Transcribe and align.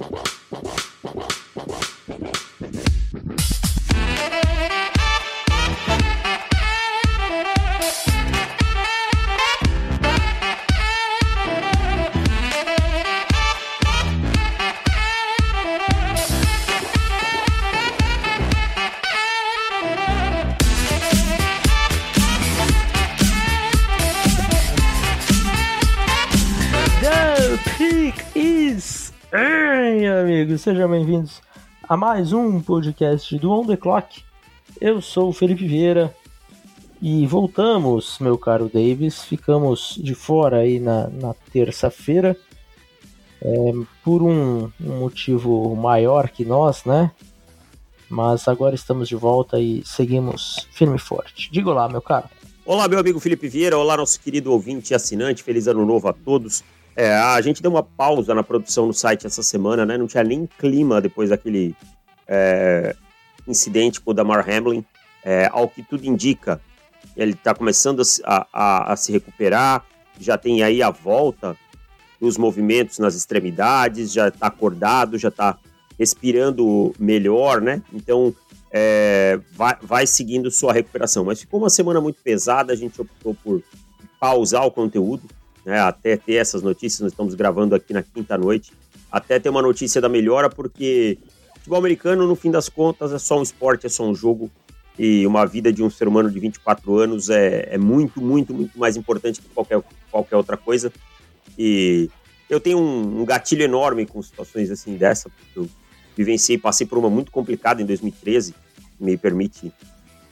Wow. 0.00 0.39
Amigos, 30.50 30.62
sejam 30.62 30.90
bem-vindos 30.90 31.40
a 31.88 31.96
mais 31.96 32.32
um 32.32 32.60
podcast 32.60 33.38
do 33.38 33.52
On 33.52 33.64
The 33.64 33.76
Clock. 33.76 34.24
Eu 34.80 35.00
sou 35.00 35.28
o 35.28 35.32
Felipe 35.32 35.64
Vieira 35.64 36.12
e 37.00 37.24
voltamos, 37.24 38.18
meu 38.18 38.36
caro 38.36 38.68
Davis. 38.72 39.22
Ficamos 39.22 39.96
de 40.02 40.12
fora 40.12 40.58
aí 40.58 40.80
na, 40.80 41.06
na 41.08 41.34
terça-feira 41.52 42.36
é, 43.40 43.72
por 44.02 44.22
um, 44.22 44.72
um 44.80 44.98
motivo 44.98 45.76
maior 45.76 46.28
que 46.28 46.44
nós, 46.44 46.84
né? 46.84 47.12
Mas 48.08 48.48
agora 48.48 48.74
estamos 48.74 49.08
de 49.08 49.14
volta 49.14 49.60
e 49.60 49.84
seguimos 49.84 50.66
firme 50.72 50.96
e 50.96 51.00
forte. 51.00 51.48
Diga 51.52 51.72
lá, 51.72 51.88
meu 51.88 52.02
caro. 52.02 52.28
Olá, 52.66 52.88
meu 52.88 52.98
amigo 52.98 53.20
Felipe 53.20 53.46
Vieira. 53.46 53.78
Olá, 53.78 53.96
nosso 53.96 54.18
querido 54.20 54.50
ouvinte 54.50 54.92
e 54.92 54.94
assinante. 54.96 55.44
Feliz 55.44 55.68
ano 55.68 55.86
novo 55.86 56.08
a 56.08 56.12
todos. 56.12 56.64
É, 56.96 57.14
a 57.14 57.40
gente 57.40 57.62
deu 57.62 57.70
uma 57.70 57.82
pausa 57.82 58.34
na 58.34 58.42
produção 58.42 58.86
no 58.86 58.92
site 58.92 59.26
essa 59.26 59.42
semana, 59.42 59.86
né? 59.86 59.96
Não 59.96 60.06
tinha 60.06 60.24
nem 60.24 60.46
clima 60.46 61.00
depois 61.00 61.30
daquele 61.30 61.74
é, 62.26 62.94
incidente 63.46 64.00
com 64.00 64.10
o 64.10 64.14
Damar 64.14 64.48
Hamlin. 64.48 64.84
É, 65.24 65.48
ao 65.52 65.68
que 65.68 65.82
tudo 65.82 66.04
indica, 66.04 66.60
ele 67.16 67.32
está 67.32 67.54
começando 67.54 68.02
a, 68.24 68.46
a, 68.52 68.92
a, 68.92 68.96
se 68.96 69.12
recuperar, 69.12 69.84
já 70.18 70.38
tem 70.38 70.62
aí 70.62 70.82
a 70.82 70.90
volta 70.90 71.56
dos 72.18 72.38
movimentos 72.38 72.98
nas 72.98 73.14
extremidades, 73.14 74.12
já 74.12 74.28
está 74.28 74.46
acordado, 74.46 75.18
já 75.18 75.28
está 75.28 75.58
respirando 75.98 76.94
melhor, 76.98 77.60
né? 77.60 77.82
Então 77.92 78.34
é, 78.70 79.38
vai, 79.52 79.76
vai 79.82 80.06
seguindo 80.06 80.50
sua 80.50 80.72
recuperação. 80.72 81.24
Mas 81.24 81.40
ficou 81.40 81.60
uma 81.60 81.70
semana 81.70 82.00
muito 82.00 82.20
pesada, 82.22 82.72
a 82.72 82.76
gente 82.76 83.00
optou 83.00 83.34
por 83.34 83.62
pausar 84.18 84.66
o 84.66 84.70
conteúdo 84.70 85.22
né, 85.64 85.80
até 85.80 86.16
ter 86.16 86.34
essas 86.34 86.62
notícias, 86.62 87.00
nós 87.00 87.12
estamos 87.12 87.34
gravando 87.34 87.74
aqui 87.74 87.92
na 87.92 88.02
quinta 88.02 88.36
noite, 88.36 88.72
até 89.10 89.38
ter 89.38 89.48
uma 89.48 89.62
notícia 89.62 90.00
da 90.00 90.08
melhora, 90.08 90.48
porque 90.48 91.18
futebol 91.54 91.78
americano, 91.78 92.26
no 92.26 92.34
fim 92.34 92.50
das 92.50 92.68
contas, 92.68 93.12
é 93.12 93.18
só 93.18 93.38
um 93.38 93.42
esporte, 93.42 93.86
é 93.86 93.88
só 93.88 94.04
um 94.04 94.14
jogo, 94.14 94.50
e 94.98 95.26
uma 95.26 95.46
vida 95.46 95.72
de 95.72 95.82
um 95.82 95.90
ser 95.90 96.08
humano 96.08 96.30
de 96.30 96.38
24 96.38 96.98
anos 96.98 97.30
é, 97.30 97.68
é 97.74 97.78
muito, 97.78 98.20
muito, 98.20 98.52
muito 98.52 98.78
mais 98.78 98.96
importante 98.96 99.40
que 99.40 99.48
qualquer, 99.48 99.82
qualquer 100.10 100.36
outra 100.36 100.56
coisa. 100.56 100.92
E 101.58 102.10
eu 102.48 102.60
tenho 102.60 102.78
um, 102.78 103.20
um 103.20 103.24
gatilho 103.24 103.62
enorme 103.62 104.04
com 104.04 104.20
situações 104.22 104.70
assim 104.70 104.96
dessa, 104.96 105.30
porque 105.30 105.58
eu 105.58 105.68
vivenciei, 106.16 106.58
passei 106.58 106.86
por 106.86 106.98
uma 106.98 107.08
muito 107.08 107.30
complicada 107.30 107.80
em 107.80 107.86
2013, 107.86 108.54
me 108.98 109.16
permite 109.16 109.72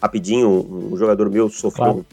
rapidinho, 0.03 0.49
um, 0.49 0.93
um 0.93 0.97
jogador 0.97 1.31
meu 1.31 1.49
sofreu 1.49 2.05
claro 2.05 2.07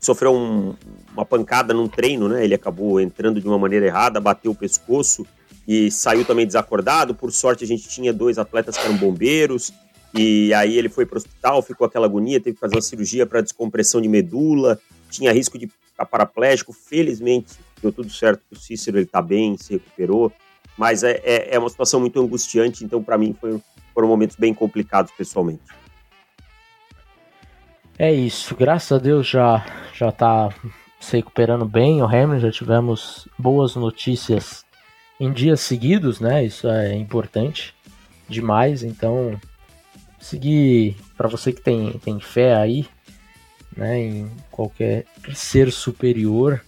sofreu 0.00 0.34
um, 0.34 0.74
uma 1.12 1.24
pancada 1.24 1.74
num 1.74 1.86
treino, 1.86 2.28
né? 2.28 2.42
Ele 2.42 2.54
acabou 2.54 3.00
entrando 3.00 3.40
de 3.40 3.46
uma 3.46 3.58
maneira 3.58 3.86
errada, 3.86 4.18
bateu 4.18 4.52
o 4.52 4.54
pescoço 4.54 5.26
e 5.68 5.90
saiu 5.90 6.24
também 6.24 6.46
desacordado. 6.46 7.14
Por 7.14 7.30
sorte, 7.30 7.62
a 7.62 7.66
gente 7.66 7.88
tinha 7.88 8.12
dois 8.12 8.38
atletas 8.38 8.76
que 8.76 8.84
eram 8.84 8.96
bombeiros. 8.96 9.72
E 10.14 10.52
aí 10.54 10.76
ele 10.76 10.88
foi 10.88 11.06
para 11.06 11.16
o 11.16 11.18
hospital, 11.18 11.62
ficou 11.62 11.86
aquela 11.86 12.06
agonia, 12.06 12.40
teve 12.40 12.54
que 12.54 12.60
fazer 12.60 12.74
uma 12.74 12.82
cirurgia 12.82 13.26
para 13.26 13.40
descompressão 13.40 14.00
de 14.00 14.08
medula, 14.08 14.80
tinha 15.08 15.32
risco 15.32 15.56
de 15.56 15.68
ficar 15.68 16.06
paraplégico. 16.06 16.72
Felizmente, 16.72 17.52
deu 17.80 17.92
tudo 17.92 18.10
certo 18.10 18.42
o 18.50 18.56
Cícero, 18.56 18.96
ele 18.96 19.04
está 19.04 19.22
bem, 19.22 19.56
se 19.56 19.74
recuperou. 19.74 20.32
Mas 20.76 21.04
é, 21.04 21.20
é, 21.22 21.54
é 21.54 21.58
uma 21.58 21.68
situação 21.68 22.00
muito 22.00 22.18
angustiante, 22.20 22.84
então 22.84 23.02
para 23.02 23.18
mim 23.18 23.36
foi, 23.38 23.60
foram 23.92 24.08
momentos 24.08 24.36
bem 24.36 24.54
complicados 24.54 25.12
pessoalmente. 25.12 25.62
É 28.02 28.10
isso, 28.10 28.56
graças 28.56 28.92
a 28.92 28.98
Deus 28.98 29.28
já 29.28 29.62
já 29.92 30.10
tá 30.10 30.48
se 30.98 31.18
recuperando 31.18 31.66
bem. 31.66 32.00
O 32.00 32.06
Hamilton 32.06 32.38
já 32.38 32.50
tivemos 32.50 33.28
boas 33.38 33.76
notícias 33.76 34.64
em 35.20 35.30
dias 35.30 35.60
seguidos, 35.60 36.18
né? 36.18 36.42
Isso 36.42 36.66
é 36.66 36.96
importante 36.96 37.74
demais. 38.26 38.82
Então, 38.82 39.38
seguir 40.18 40.96
para 41.14 41.28
você 41.28 41.52
que 41.52 41.60
tem, 41.60 41.92
tem 42.02 42.18
fé 42.18 42.54
aí, 42.54 42.86
né, 43.76 44.00
em 44.00 44.30
qualquer 44.50 45.04
ser 45.34 45.70
superior, 45.70 46.64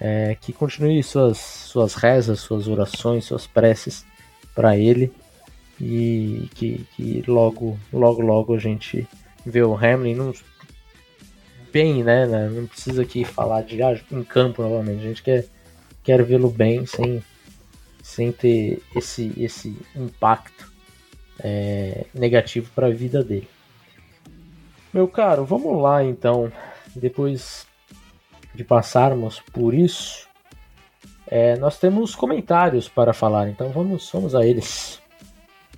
é, 0.00 0.34
que 0.40 0.54
continue 0.54 1.02
suas, 1.02 1.36
suas 1.36 1.92
rezas, 1.92 2.40
suas 2.40 2.66
orações, 2.68 3.26
suas 3.26 3.46
preces 3.46 4.02
para 4.54 4.78
ele 4.78 5.12
e 5.78 6.48
que, 6.54 6.86
que 6.96 7.22
logo, 7.28 7.78
logo, 7.92 8.22
logo 8.22 8.54
a 8.54 8.58
gente 8.58 9.06
ver 9.48 9.64
o 9.64 9.74
Hamlin 9.74 10.14
não, 10.14 10.32
bem, 11.72 12.02
né, 12.02 12.26
né? 12.26 12.48
Não 12.48 12.66
precisa 12.66 13.02
aqui 13.02 13.24
falar 13.24 13.62
de 13.62 13.82
ah, 13.82 13.98
em 14.10 14.22
campo 14.22 14.62
novamente. 14.62 15.00
A 15.00 15.08
gente 15.08 15.22
quer, 15.22 15.46
quer 16.02 16.22
vê-lo 16.22 16.50
bem 16.50 16.86
sem, 16.86 17.22
sem 18.02 18.32
ter 18.32 18.82
esse, 18.94 19.32
esse 19.36 19.76
impacto 19.94 20.70
é, 21.38 22.06
negativo 22.14 22.70
para 22.74 22.86
a 22.86 22.92
vida 22.92 23.22
dele. 23.22 23.48
Meu 24.92 25.06
caro, 25.06 25.44
vamos 25.44 25.80
lá 25.80 26.02
então. 26.02 26.50
Depois 26.94 27.66
de 28.54 28.64
passarmos 28.64 29.40
por 29.52 29.74
isso, 29.74 30.26
é, 31.26 31.56
nós 31.56 31.78
temos 31.78 32.14
comentários 32.14 32.88
para 32.88 33.12
falar, 33.12 33.48
então 33.48 33.68
vamos, 33.70 34.10
vamos 34.12 34.34
a 34.34 34.44
eles. 34.44 35.00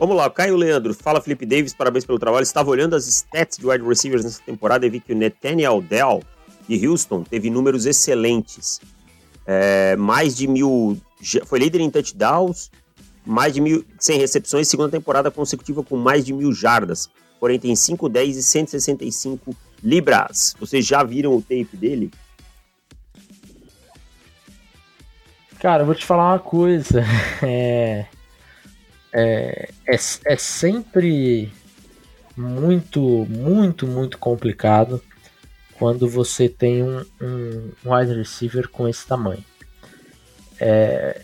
Vamos 0.01 0.17
lá, 0.17 0.31
Caio 0.31 0.57
Leandro. 0.57 0.95
Fala, 0.95 1.21
Felipe 1.21 1.45
Davis, 1.45 1.75
parabéns 1.75 2.07
pelo 2.07 2.19
trabalho. 2.19 2.43
Estava 2.43 2.71
olhando 2.71 2.97
as 2.97 3.07
stats 3.07 3.59
de 3.59 3.67
wide 3.67 3.85
receivers 3.87 4.25
nessa 4.25 4.41
temporada 4.43 4.87
e 4.87 4.89
vi 4.89 4.99
que 4.99 5.13
o 5.13 5.17
Nathaniel 5.17 5.83
Dell, 5.83 6.23
de 6.67 6.89
Houston, 6.89 7.23
teve 7.23 7.51
números 7.51 7.85
excelentes. 7.85 8.81
É, 9.47 9.95
mais 9.97 10.35
de 10.35 10.47
mil. 10.47 10.99
Foi 11.45 11.59
líder 11.59 11.83
em 11.83 11.91
touchdowns, 11.91 12.71
mais 13.27 13.53
de 13.53 13.61
mil. 13.61 13.85
sem 13.99 14.19
recepções, 14.19 14.69
segunda 14.69 14.89
temporada 14.89 15.31
consecutiva 15.31 15.83
com 15.83 15.99
mais 15.99 16.25
de 16.25 16.33
mil 16.33 16.51
jardas. 16.51 17.11
Porém, 17.39 17.59
tem 17.59 17.77
5, 17.77 18.09
10 18.09 18.39
e 18.39 18.43
165 18.43 19.55
libras. 19.85 20.57
Vocês 20.59 20.87
já 20.87 21.03
viram 21.03 21.37
o 21.37 21.43
tape 21.43 21.77
dele? 21.77 22.11
Cara, 25.59 25.83
eu 25.83 25.87
vou 25.87 25.95
te 25.95 26.07
falar 26.07 26.33
uma 26.33 26.39
coisa. 26.39 27.05
É 27.43 28.07
é, 29.13 29.71
é, 29.87 29.95
é 29.95 30.37
sempre 30.37 31.53
muito, 32.37 33.27
muito, 33.29 33.87
muito 33.87 34.19
complicado 34.19 35.03
quando 35.75 36.09
você 36.09 36.49
tem 36.49 36.83
um, 36.83 37.05
um 37.21 37.73
wide 37.85 38.15
receiver 38.15 38.69
com 38.69 38.87
esse 38.89 39.07
tamanho. 39.07 39.45
É, 40.59 41.23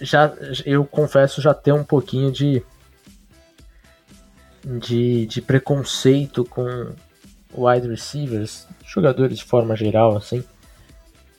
já, 0.00 0.34
eu 0.64 0.84
confesso 0.84 1.40
já 1.40 1.52
ter 1.54 1.72
um 1.72 1.84
pouquinho 1.84 2.32
de, 2.32 2.62
de, 4.64 5.26
de 5.26 5.42
preconceito 5.42 6.44
com 6.44 6.94
wide 7.54 7.88
receivers, 7.88 8.66
jogadores 8.84 9.38
de 9.38 9.44
forma 9.44 9.76
geral, 9.76 10.16
assim. 10.16 10.42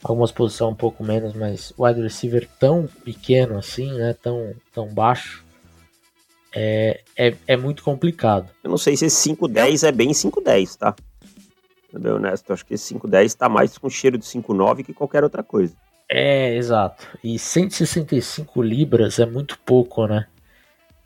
Algumas 0.03 0.31
posições 0.31 0.73
um 0.73 0.75
pouco 0.75 1.03
menos, 1.03 1.33
mas 1.33 1.73
wide 1.77 2.01
receiver 2.01 2.47
tão 2.59 2.87
pequeno 3.05 3.57
assim, 3.57 3.91
né? 3.93 4.13
Tão, 4.13 4.53
tão 4.73 4.87
baixo. 4.87 5.43
É, 6.53 7.01
é, 7.15 7.33
é 7.47 7.57
muito 7.57 7.83
complicado. 7.83 8.49
Eu 8.63 8.69
não 8.69 8.77
sei 8.77 8.95
se 8.97 9.05
esse 9.05 9.29
5-10 9.29 9.87
é 9.87 9.91
bem 9.91 10.11
5-10, 10.11 10.77
tá? 10.77 10.95
Bem 11.91 12.11
honesto, 12.11 12.51
acho 12.51 12.65
que 12.65 12.73
esse 12.73 12.93
5-10 12.93 13.35
tá 13.35 13.47
mais 13.47 13.77
com 13.77 13.89
cheiro 13.89 14.17
de 14.17 14.25
5-9 14.25 14.83
que 14.83 14.93
qualquer 14.93 15.23
outra 15.23 15.43
coisa. 15.43 15.75
É, 16.09 16.53
exato. 16.55 17.07
E 17.23 17.39
165 17.39 18.61
libras 18.61 19.19
é 19.19 19.25
muito 19.25 19.57
pouco, 19.59 20.05
né? 20.05 20.27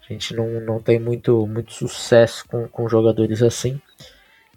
A 0.01 0.13
gente 0.13 0.33
não, 0.33 0.60
não 0.62 0.81
tem 0.81 1.00
muito, 1.00 1.45
muito 1.45 1.74
sucesso 1.74 2.45
com, 2.48 2.68
com 2.68 2.89
jogadores 2.89 3.42
assim. 3.42 3.80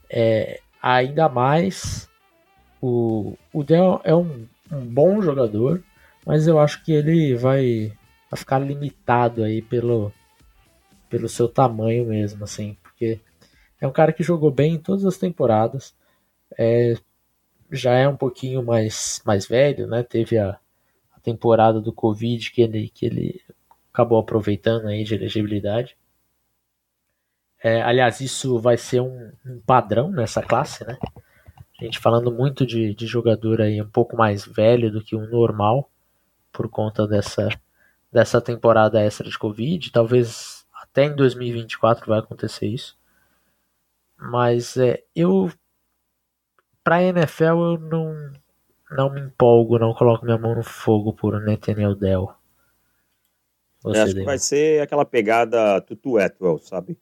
É, 0.08 0.60
ainda 0.82 1.28
mais 1.28 2.09
o, 2.80 3.36
o 3.52 3.62
Del 3.62 4.00
é 4.04 4.14
um, 4.14 4.46
um 4.70 4.84
bom 4.84 5.20
jogador, 5.20 5.82
mas 6.24 6.46
eu 6.46 6.58
acho 6.58 6.82
que 6.84 6.92
ele 6.92 7.34
vai, 7.34 7.92
vai 8.30 8.38
ficar 8.38 8.58
limitado 8.58 9.42
aí 9.42 9.62
pelo, 9.62 10.12
pelo 11.08 11.28
seu 11.28 11.48
tamanho 11.48 12.06
mesmo, 12.06 12.44
assim, 12.44 12.76
porque 12.82 13.20
é 13.80 13.86
um 13.86 13.92
cara 13.92 14.12
que 14.12 14.22
jogou 14.22 14.50
bem 14.50 14.74
em 14.74 14.78
todas 14.78 15.04
as 15.04 15.16
temporadas, 15.16 15.94
é, 16.58 16.94
já 17.70 17.94
é 17.94 18.08
um 18.08 18.16
pouquinho 18.16 18.62
mais, 18.62 19.22
mais 19.24 19.46
velho, 19.46 19.86
né? 19.86 20.02
Teve 20.02 20.38
a, 20.38 20.58
a 21.14 21.20
temporada 21.20 21.80
do 21.80 21.92
Covid 21.92 22.50
que 22.50 22.62
ele, 22.62 22.88
que 22.88 23.06
ele 23.06 23.40
acabou 23.92 24.18
aproveitando 24.18 24.86
aí 24.86 25.04
de 25.04 25.14
elegibilidade. 25.14 25.96
É, 27.62 27.82
aliás, 27.82 28.20
isso 28.20 28.58
vai 28.58 28.76
ser 28.76 29.00
um, 29.00 29.32
um, 29.46 29.60
padrão 29.60 30.10
nessa 30.10 30.42
classe, 30.42 30.84
né? 30.86 30.98
A 31.80 31.84
gente 31.84 31.98
falando 31.98 32.30
muito 32.30 32.66
de, 32.66 32.94
de 32.94 33.06
jogador 33.06 33.62
aí 33.62 33.80
um 33.80 33.88
pouco 33.88 34.14
mais 34.14 34.44
velho 34.44 34.92
do 34.92 35.02
que 35.02 35.16
o 35.16 35.26
normal, 35.26 35.90
por 36.52 36.68
conta 36.68 37.06
dessa, 37.08 37.48
dessa 38.12 38.38
temporada 38.38 39.00
extra 39.00 39.26
de 39.26 39.38
Covid. 39.38 39.90
Talvez 39.90 40.66
até 40.74 41.04
em 41.04 41.16
2024 41.16 42.06
vai 42.06 42.18
acontecer 42.18 42.66
isso. 42.66 42.98
Mas 44.18 44.76
é, 44.76 45.02
eu. 45.16 45.50
Pra 46.84 47.02
NFL 47.02 47.44
eu 47.44 47.78
não, 47.78 48.32
não 48.90 49.10
me 49.10 49.20
empolgo, 49.22 49.78
não 49.78 49.94
coloco 49.94 50.26
minha 50.26 50.36
mão 50.36 50.54
no 50.54 50.62
fogo 50.62 51.14
por 51.14 51.40
Nathaniel 51.40 51.94
Dell. 51.94 52.30
Você 53.82 53.98
acho 54.00 54.14
que 54.14 54.24
vai 54.24 54.38
ser 54.38 54.82
aquela 54.82 55.06
pegada 55.06 55.80
Tutu 55.80 56.18
Atwell, 56.18 56.58
sabe? 56.58 56.98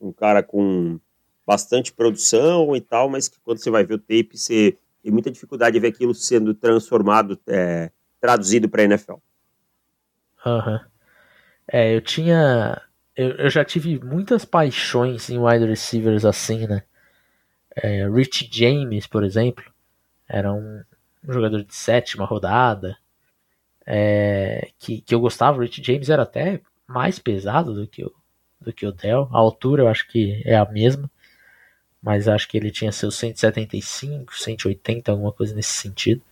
Um 0.00 0.12
cara 0.12 0.42
com 0.42 0.98
bastante 1.48 1.94
produção 1.94 2.76
e 2.76 2.80
tal, 2.82 3.08
mas 3.08 3.26
que 3.26 3.40
quando 3.40 3.56
você 3.56 3.70
vai 3.70 3.82
ver 3.82 3.94
o 3.94 3.98
tape, 3.98 4.36
você 4.36 4.76
tem 5.02 5.10
muita 5.10 5.30
dificuldade 5.30 5.72
de 5.72 5.80
ver 5.80 5.88
aquilo 5.88 6.14
sendo 6.14 6.52
transformado, 6.52 7.40
é, 7.46 7.90
traduzido 8.20 8.68
para 8.68 8.82
NFL. 8.82 9.14
Aham. 10.44 10.72
Uhum. 10.74 10.80
É, 11.66 11.96
eu 11.96 12.02
tinha. 12.02 12.82
Eu, 13.16 13.30
eu, 13.30 13.50
já 13.50 13.64
tive 13.64 13.98
muitas 13.98 14.44
paixões 14.44 15.30
em 15.30 15.38
wide 15.38 15.64
receivers 15.64 16.26
assim, 16.26 16.66
né? 16.66 16.82
É, 17.74 18.06
Rich 18.08 18.50
James, 18.52 19.06
por 19.06 19.24
exemplo, 19.24 19.64
era 20.28 20.52
um, 20.52 20.82
um 21.26 21.32
jogador 21.32 21.64
de 21.64 21.74
sétima 21.74 22.26
rodada 22.26 22.96
é, 23.86 24.68
que, 24.78 25.00
que 25.00 25.14
eu 25.14 25.20
gostava. 25.20 25.58
O 25.58 25.60
Rich 25.62 25.82
James 25.82 26.10
era 26.10 26.24
até 26.24 26.60
mais 26.86 27.18
pesado 27.18 27.74
do 27.74 27.86
que 27.86 28.04
o, 28.04 28.12
do 28.60 28.72
que 28.72 28.86
o 28.86 28.92
Dell. 28.92 29.28
A 29.32 29.38
altura 29.38 29.82
eu 29.82 29.88
acho 29.88 30.06
que 30.08 30.42
é 30.44 30.56
a 30.56 30.64
mesma, 30.66 31.10
mas 32.02 32.28
acho 32.28 32.48
que 32.48 32.56
ele 32.56 32.70
tinha 32.70 32.92
seus 32.92 33.16
175, 33.16 34.34
180, 34.36 35.10
alguma 35.10 35.32
coisa 35.32 35.54
nesse 35.54 35.72
sentido. 35.72 36.22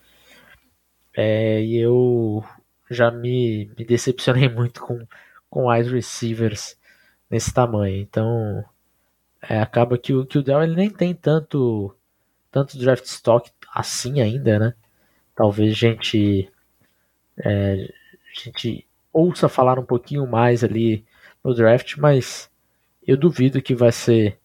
É, 1.15 1.61
e 1.61 1.77
eu 1.77 2.43
já 2.89 3.11
me, 3.11 3.71
me 3.77 3.85
decepcionei 3.85 4.47
muito 4.49 4.81
com, 4.81 5.05
com 5.49 5.69
wide 5.69 5.89
receivers 5.89 6.77
nesse 7.29 7.53
tamanho. 7.53 7.97
Então 7.97 8.63
é, 9.41 9.59
acaba 9.59 9.97
que 9.97 10.13
o, 10.13 10.25
que 10.25 10.37
o 10.37 10.43
Dell 10.43 10.63
ele 10.63 10.75
nem 10.75 10.89
tem 10.89 11.13
tanto, 11.13 11.95
tanto 12.51 12.77
draft 12.77 13.05
stock 13.05 13.51
assim 13.73 14.21
ainda, 14.21 14.59
né? 14.59 14.73
Talvez 15.35 15.71
a 15.71 15.75
gente 15.75 16.51
é, 17.37 17.93
a 18.35 18.43
gente 18.43 18.87
ouça 19.13 19.49
falar 19.49 19.79
um 19.79 19.85
pouquinho 19.85 20.25
mais 20.27 20.63
ali 20.63 21.05
no 21.43 21.53
draft, 21.53 21.97
mas 21.97 22.49
eu 23.05 23.17
duvido 23.17 23.61
que 23.61 23.75
vai 23.75 23.91
ser 23.91 24.39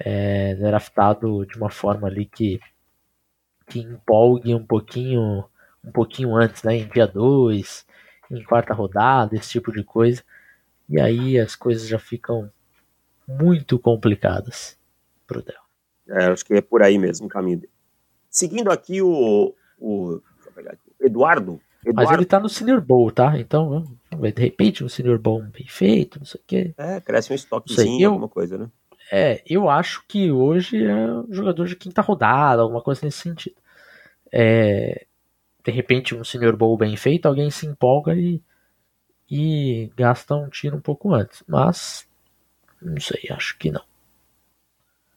é, 0.00 0.54
draftado 0.54 1.44
de 1.46 1.56
uma 1.56 1.70
forma 1.70 2.08
ali 2.08 2.24
que, 2.24 2.58
que 3.66 3.80
empolgue 3.80 4.54
um 4.54 4.64
pouquinho 4.64 5.44
um 5.82 5.90
pouquinho 5.90 6.36
antes, 6.36 6.62
né, 6.62 6.76
em 6.76 6.86
dia 6.88 7.06
2, 7.06 7.86
em 8.30 8.44
quarta 8.44 8.74
rodada, 8.74 9.34
esse 9.34 9.50
tipo 9.50 9.72
de 9.72 9.82
coisa. 9.82 10.22
E 10.88 11.00
aí 11.00 11.38
as 11.38 11.56
coisas 11.56 11.88
já 11.88 11.98
ficam 11.98 12.50
muito 13.26 13.78
complicadas 13.78 14.78
pro 15.26 15.42
Del. 15.42 15.54
É, 16.08 16.26
acho 16.26 16.44
que 16.44 16.54
é 16.54 16.60
por 16.60 16.82
aí 16.82 16.98
mesmo 16.98 17.26
o 17.26 17.30
caminho 17.30 17.60
dele. 17.60 17.72
Seguindo 18.28 18.70
aqui 18.70 19.00
o, 19.00 19.54
o 19.78 20.20
Eduardo 21.00 21.60
Eduardo... 21.84 22.10
Mas 22.10 22.10
ele 22.10 22.26
tá 22.26 22.38
no 22.38 22.48
Senior 22.48 22.80
Bowl, 22.80 23.10
tá? 23.10 23.38
Então, 23.38 23.86
de 24.10 24.42
repente, 24.42 24.84
um 24.84 24.88
Senior 24.88 25.18
Bowl 25.18 25.42
bem 25.42 25.66
feito, 25.66 26.18
não 26.18 26.26
sei 26.26 26.40
o 26.40 26.44
quê. 26.46 26.74
É, 26.76 27.00
cresce 27.00 27.32
um 27.32 27.34
estoquezinho, 27.34 28.10
alguma 28.10 28.28
coisa, 28.28 28.58
né? 28.58 28.70
É, 29.10 29.42
eu 29.46 29.68
acho 29.68 30.04
que 30.06 30.30
hoje 30.30 30.84
é 30.84 30.94
um 30.94 31.32
jogador 31.32 31.66
de 31.66 31.74
quinta 31.74 32.00
rodada, 32.00 32.62
alguma 32.62 32.80
coisa 32.80 33.04
nesse 33.04 33.18
sentido. 33.18 33.56
É, 34.32 35.06
de 35.64 35.72
repente, 35.72 36.14
um 36.14 36.22
Senior 36.22 36.56
Bowl 36.56 36.76
bem 36.76 36.96
feito, 36.96 37.26
alguém 37.26 37.50
se 37.50 37.66
empolga 37.66 38.14
e, 38.14 38.40
e 39.28 39.90
gasta 39.96 40.34
um 40.34 40.48
tiro 40.48 40.76
um 40.76 40.80
pouco 40.80 41.12
antes. 41.12 41.42
Mas, 41.48 42.06
não 42.80 43.00
sei, 43.00 43.28
acho 43.30 43.58
que 43.58 43.70
não. 43.70 43.82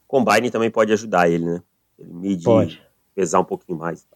Combine 0.07 0.49
também 0.49 0.71
pode 0.71 0.91
ajudar 0.91 1.29
ele, 1.29 1.45
né? 1.45 1.63
Ele 1.97 2.13
medir, 2.13 2.43
pode. 2.43 2.83
pesar 3.13 3.39
um 3.39 3.45
pouquinho 3.45 3.77
mais. 3.77 4.07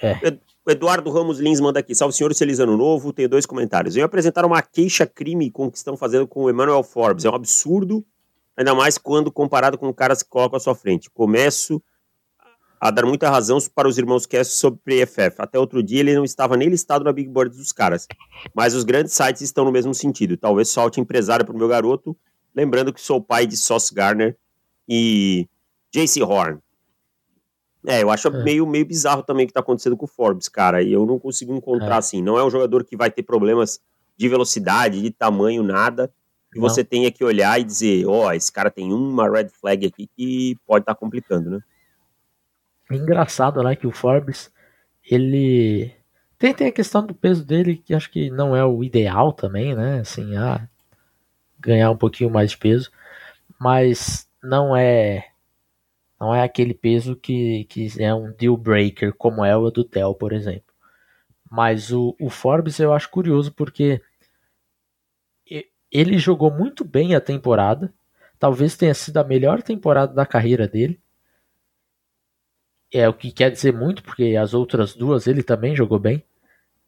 É. 0.00 0.38
O 0.64 0.70
Eduardo 0.70 1.10
Ramos 1.10 1.38
Lins 1.38 1.60
manda 1.60 1.80
aqui. 1.80 1.94
Salve, 1.94 2.14
senhor, 2.14 2.34
feliz 2.34 2.60
ano 2.60 2.76
novo. 2.76 3.12
Tenho 3.12 3.28
dois 3.28 3.46
comentários. 3.46 3.96
Eu 3.96 4.04
apresentar 4.04 4.44
uma 4.44 4.62
queixa-crime 4.62 5.50
com 5.50 5.66
o 5.66 5.70
que 5.70 5.78
estão 5.78 5.96
fazendo 5.96 6.26
com 6.26 6.44
o 6.44 6.50
Emmanuel 6.50 6.82
Forbes. 6.82 7.24
É 7.24 7.30
um 7.30 7.34
absurdo, 7.34 8.04
ainda 8.56 8.74
mais 8.74 8.98
quando 8.98 9.30
comparado 9.30 9.78
com 9.78 9.88
o 9.88 9.94
cara 9.94 10.16
que 10.16 10.24
coloca 10.24 10.56
à 10.56 10.60
sua 10.60 10.74
frente. 10.74 11.10
Começo 11.10 11.82
a 12.80 12.90
dar 12.90 13.06
muita 13.06 13.30
razão 13.30 13.58
para 13.72 13.86
os 13.86 13.96
irmãos 13.96 14.26
Cass 14.26 14.48
sobre 14.48 14.80
PFF. 14.84 15.36
Até 15.38 15.58
outro 15.58 15.82
dia 15.82 16.00
ele 16.00 16.14
não 16.14 16.24
estava 16.24 16.56
nem 16.56 16.68
listado 16.68 17.04
na 17.04 17.12
Big 17.12 17.28
Board 17.28 17.56
dos 17.56 17.70
caras. 17.70 18.08
Mas 18.54 18.74
os 18.74 18.82
grandes 18.82 19.12
sites 19.12 19.40
estão 19.40 19.64
no 19.64 19.70
mesmo 19.70 19.94
sentido. 19.94 20.36
Talvez 20.36 20.68
solte 20.68 21.00
empresário 21.00 21.44
para 21.44 21.54
o 21.54 21.58
meu 21.58 21.68
garoto. 21.68 22.16
Lembrando 22.54 22.92
que 22.92 23.00
sou 23.00 23.22
pai 23.22 23.46
de 23.46 23.56
Sauce 23.56 23.94
Garner 23.94 24.36
e 24.88 25.48
JC 25.94 26.22
Horn. 26.22 26.58
É, 27.86 28.02
eu 28.02 28.10
acho 28.10 28.28
é. 28.28 28.42
meio, 28.42 28.66
meio 28.66 28.84
bizarro 28.84 29.22
também 29.22 29.44
o 29.44 29.46
que 29.46 29.54
tá 29.54 29.60
acontecendo 29.60 29.96
com 29.96 30.04
o 30.04 30.08
Forbes, 30.08 30.48
cara. 30.48 30.82
E 30.82 30.92
eu 30.92 31.04
não 31.06 31.18
consigo 31.18 31.54
encontrar, 31.54 31.96
é. 31.96 31.98
assim. 31.98 32.22
Não 32.22 32.38
é 32.38 32.44
um 32.44 32.50
jogador 32.50 32.84
que 32.84 32.96
vai 32.96 33.10
ter 33.10 33.22
problemas 33.22 33.80
de 34.16 34.28
velocidade, 34.28 35.00
de 35.00 35.10
tamanho, 35.10 35.62
nada. 35.62 36.12
Que 36.52 36.58
não. 36.58 36.68
você 36.68 36.84
tenha 36.84 37.10
que 37.10 37.24
olhar 37.24 37.58
e 37.58 37.64
dizer, 37.64 38.06
ó, 38.06 38.26
oh, 38.26 38.32
esse 38.32 38.52
cara 38.52 38.70
tem 38.70 38.92
uma 38.92 39.28
red 39.28 39.48
flag 39.48 39.86
aqui 39.86 40.06
que 40.06 40.56
pode 40.66 40.82
estar 40.82 40.94
tá 40.94 40.98
complicando, 40.98 41.50
né? 41.50 41.60
Engraçado, 42.90 43.62
né, 43.62 43.74
que 43.74 43.86
o 43.86 43.92
Forbes, 43.92 44.52
ele... 45.10 45.94
Tem, 46.38 46.52
tem 46.52 46.66
a 46.66 46.72
questão 46.72 47.06
do 47.06 47.14
peso 47.14 47.44
dele, 47.44 47.76
que 47.76 47.94
acho 47.94 48.10
que 48.10 48.30
não 48.30 48.54
é 48.54 48.64
o 48.64 48.84
ideal 48.84 49.32
também, 49.32 49.74
né? 49.74 50.00
Assim, 50.00 50.36
ah, 50.36 50.68
ganhar 51.58 51.90
um 51.90 51.96
pouquinho 51.96 52.28
mais 52.28 52.50
de 52.50 52.58
peso. 52.58 52.90
Mas 53.58 54.28
não 54.42 54.76
é 54.76 55.32
não 56.22 56.32
é 56.32 56.44
aquele 56.44 56.72
peso 56.72 57.16
que, 57.16 57.64
que 57.64 57.88
é 58.00 58.14
um 58.14 58.32
deal 58.32 58.56
breaker, 58.56 59.12
como 59.12 59.44
é 59.44 59.56
o 59.56 59.68
do 59.72 59.82
Dell, 59.82 60.14
por 60.14 60.32
exemplo. 60.32 60.72
Mas 61.50 61.90
o, 61.90 62.14
o 62.20 62.30
Forbes 62.30 62.78
eu 62.78 62.92
acho 62.92 63.10
curioso 63.10 63.52
porque 63.52 64.00
ele 65.92 66.18
jogou 66.18 66.50
muito 66.50 66.84
bem 66.84 67.14
a 67.14 67.20
temporada. 67.20 67.92
Talvez 68.38 68.76
tenha 68.76 68.94
sido 68.94 69.18
a 69.18 69.24
melhor 69.24 69.62
temporada 69.62 70.14
da 70.14 70.24
carreira 70.24 70.66
dele. 70.66 70.98
É 72.90 73.08
o 73.08 73.14
que 73.14 73.30
quer 73.30 73.50
dizer 73.50 73.72
muito, 73.72 74.02
porque 74.02 74.36
as 74.36 74.54
outras 74.54 74.94
duas 74.94 75.26
ele 75.26 75.42
também 75.42 75.76
jogou 75.76 75.98
bem. 75.98 76.24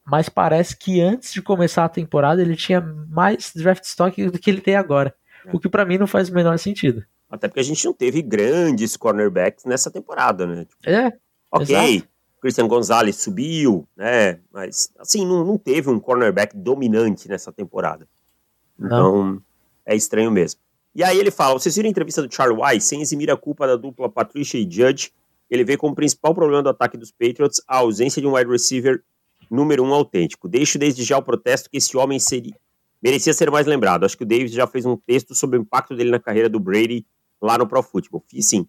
Mas 0.03 0.27
parece 0.27 0.75
que 0.75 1.01
antes 1.01 1.31
de 1.31 1.41
começar 1.41 1.85
a 1.85 1.89
temporada 1.89 2.41
ele 2.41 2.55
tinha 2.55 2.81
mais 2.81 3.51
draft 3.55 3.83
stock 3.83 4.29
do 4.29 4.39
que 4.39 4.49
ele 4.49 4.61
tem 4.61 4.75
agora. 4.75 5.15
O 5.53 5.59
que 5.59 5.69
para 5.69 5.85
mim 5.85 5.97
não 5.97 6.07
faz 6.07 6.29
o 6.29 6.33
menor 6.33 6.57
sentido. 6.57 7.05
Até 7.29 7.47
porque 7.47 7.59
a 7.59 7.63
gente 7.63 7.85
não 7.85 7.93
teve 7.93 8.21
grandes 8.21 8.97
cornerbacks 8.97 9.65
nessa 9.65 9.91
temporada, 9.91 10.45
né? 10.45 10.65
Tipo, 10.65 10.89
é. 10.89 11.13
Ok, 11.51 11.75
exato. 11.75 12.09
Christian 12.41 12.67
Gonzalez 12.67 13.15
subiu, 13.15 13.87
né? 13.95 14.39
Mas, 14.51 14.91
assim, 14.99 15.25
não, 15.25 15.43
não 15.43 15.57
teve 15.57 15.89
um 15.89 15.99
cornerback 15.99 16.55
dominante 16.55 17.27
nessa 17.27 17.51
temporada. 17.51 18.07
Então, 18.79 19.41
é 19.85 19.95
estranho 19.95 20.31
mesmo. 20.31 20.59
E 20.93 21.03
aí 21.03 21.17
ele 21.17 21.31
fala: 21.31 21.59
vocês 21.59 21.75
viram 21.75 21.87
a 21.87 21.91
entrevista 21.91 22.21
do 22.21 22.33
Charlie 22.33 22.59
Wise, 22.61 22.87
sem 22.87 23.01
eximir 23.01 23.29
a 23.31 23.37
culpa 23.37 23.67
da 23.67 23.75
dupla 23.75 24.09
Patricia 24.09 24.59
e 24.59 24.69
Judge, 24.69 25.11
ele 25.49 25.63
vê 25.63 25.77
como 25.77 25.93
principal 25.95 26.33
problema 26.33 26.63
do 26.63 26.69
ataque 26.69 26.97
dos 26.97 27.11
Patriots 27.11 27.61
a 27.67 27.77
ausência 27.77 28.21
de 28.21 28.27
um 28.27 28.35
wide 28.35 28.49
receiver 28.49 29.03
número 29.49 29.83
um 29.83 29.93
autêntico. 29.93 30.47
Deixo 30.47 30.79
desde 30.79 31.03
já 31.03 31.17
o 31.17 31.21
protesto 31.21 31.69
que 31.69 31.77
esse 31.77 31.95
homem 31.95 32.19
seria, 32.19 32.55
merecia 33.01 33.33
ser 33.33 33.51
mais 33.51 33.67
lembrado. 33.67 34.05
Acho 34.05 34.17
que 34.17 34.23
o 34.23 34.27
Davis 34.27 34.51
já 34.51 34.65
fez 34.65 34.85
um 34.85 34.97
texto 34.97 35.35
sobre 35.35 35.57
o 35.57 35.61
impacto 35.61 35.95
dele 35.95 36.09
na 36.09 36.19
carreira 36.19 36.49
do 36.49 36.59
Brady 36.59 37.05
lá 37.41 37.57
no 37.57 37.67
Pro 37.67 37.83
Football. 37.83 38.23
E 38.33 38.41
sim, 38.41 38.67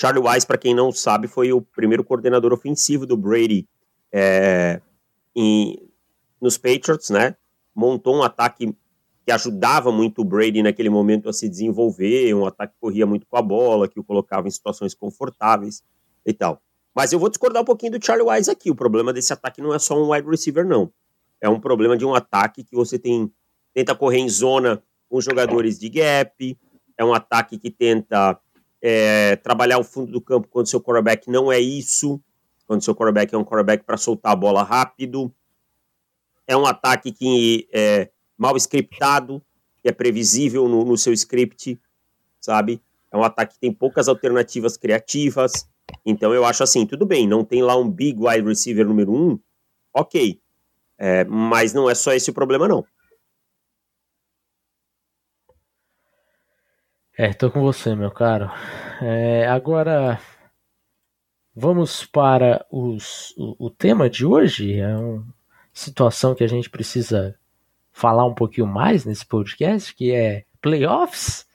Charlie 0.00 0.26
Wise, 0.26 0.46
para 0.46 0.58
quem 0.58 0.74
não 0.74 0.90
sabe, 0.90 1.28
foi 1.28 1.52
o 1.52 1.62
primeiro 1.62 2.02
coordenador 2.02 2.52
ofensivo 2.52 3.06
do 3.06 3.16
Brady 3.16 3.68
é, 4.10 4.80
em, 5.36 5.88
nos 6.40 6.58
Patriots, 6.58 7.10
né? 7.10 7.36
Montou 7.74 8.16
um 8.16 8.22
ataque 8.22 8.74
que 9.24 9.32
ajudava 9.32 9.92
muito 9.92 10.22
o 10.22 10.24
Brady 10.24 10.62
naquele 10.62 10.90
momento 10.90 11.28
a 11.28 11.32
se 11.32 11.48
desenvolver, 11.48 12.34
um 12.34 12.46
ataque 12.46 12.74
que 12.74 12.80
corria 12.80 13.06
muito 13.06 13.26
com 13.26 13.36
a 13.36 13.42
bola, 13.42 13.88
que 13.88 14.00
o 14.00 14.04
colocava 14.04 14.48
em 14.48 14.50
situações 14.50 14.94
confortáveis 14.94 15.82
e 16.26 16.32
tal. 16.32 16.60
Mas 16.94 17.12
eu 17.12 17.18
vou 17.18 17.28
discordar 17.28 17.62
um 17.62 17.64
pouquinho 17.64 17.92
do 17.92 18.04
Charlie 18.04 18.28
Wise 18.28 18.50
aqui. 18.50 18.70
O 18.70 18.74
problema 18.74 19.12
desse 19.12 19.32
ataque 19.32 19.62
não 19.62 19.72
é 19.72 19.78
só 19.78 19.96
um 19.96 20.12
wide 20.12 20.28
receiver, 20.28 20.66
não. 20.66 20.92
É 21.40 21.48
um 21.48 21.58
problema 21.58 21.96
de 21.96 22.04
um 22.04 22.14
ataque 22.14 22.62
que 22.62 22.74
você 22.74 22.98
tem 22.98 23.32
tenta 23.74 23.94
correr 23.94 24.18
em 24.18 24.28
zona 24.28 24.82
com 25.08 25.20
jogadores 25.20 25.78
de 25.78 25.88
gap, 25.88 26.58
é 26.96 27.04
um 27.04 27.14
ataque 27.14 27.58
que 27.58 27.70
tenta 27.70 28.38
é, 28.80 29.36
trabalhar 29.36 29.78
o 29.78 29.84
fundo 29.84 30.12
do 30.12 30.20
campo 30.20 30.48
quando 30.48 30.68
seu 30.68 30.80
quarterback 30.80 31.30
não 31.30 31.50
é 31.50 31.58
isso, 31.58 32.20
quando 32.66 32.82
seu 32.82 32.94
quarterback 32.94 33.34
é 33.34 33.38
um 33.38 33.44
quarterback 33.44 33.84
para 33.84 33.96
soltar 33.96 34.32
a 34.32 34.36
bola 34.36 34.62
rápido. 34.62 35.32
é 36.46 36.56
um 36.56 36.66
ataque 36.66 37.12
que 37.12 37.68
é 37.72 38.10
mal 38.42 38.56
scriptado, 38.56 39.40
que 39.80 39.88
é 39.88 39.92
previsível 39.92 40.68
no, 40.68 40.84
no 40.84 40.98
seu 40.98 41.12
script, 41.12 41.80
sabe? 42.40 42.82
É 43.12 43.16
um 43.16 43.22
ataque 43.22 43.54
que 43.54 43.60
tem 43.60 43.72
poucas 43.72 44.08
alternativas 44.08 44.76
criativas. 44.76 45.68
Então 46.04 46.34
eu 46.34 46.44
acho 46.44 46.64
assim, 46.64 46.84
tudo 46.84 47.06
bem, 47.06 47.28
não 47.28 47.44
tem 47.44 47.62
lá 47.62 47.76
um 47.76 47.88
big 47.88 48.18
wide 48.18 48.46
receiver 48.46 48.84
número 48.84 49.14
um, 49.14 49.38
ok. 49.94 50.40
É, 50.98 51.24
mas 51.24 51.72
não 51.72 51.88
é 51.88 51.94
só 51.94 52.12
esse 52.12 52.30
o 52.30 52.34
problema, 52.34 52.66
não. 52.66 52.84
É, 57.16 57.32
tô 57.32 57.48
com 57.48 57.60
você, 57.60 57.94
meu 57.94 58.10
caro. 58.10 58.50
É, 59.00 59.46
agora, 59.46 60.18
vamos 61.54 62.04
para 62.04 62.66
os, 62.70 63.32
o, 63.36 63.66
o, 63.66 63.70
tema 63.70 64.10
de 64.10 64.24
hoje. 64.26 64.80
É 64.80 64.96
uma 64.96 65.24
situação 65.72 66.34
que 66.34 66.42
a 66.42 66.48
gente 66.48 66.70
precisa 66.70 67.38
falar 67.92 68.24
um 68.24 68.34
pouquinho 68.34 68.66
mais 68.66 69.04
nesse 69.04 69.24
podcast, 69.24 69.94
que 69.94 70.10
é 70.10 70.44
playoffs 70.60 71.46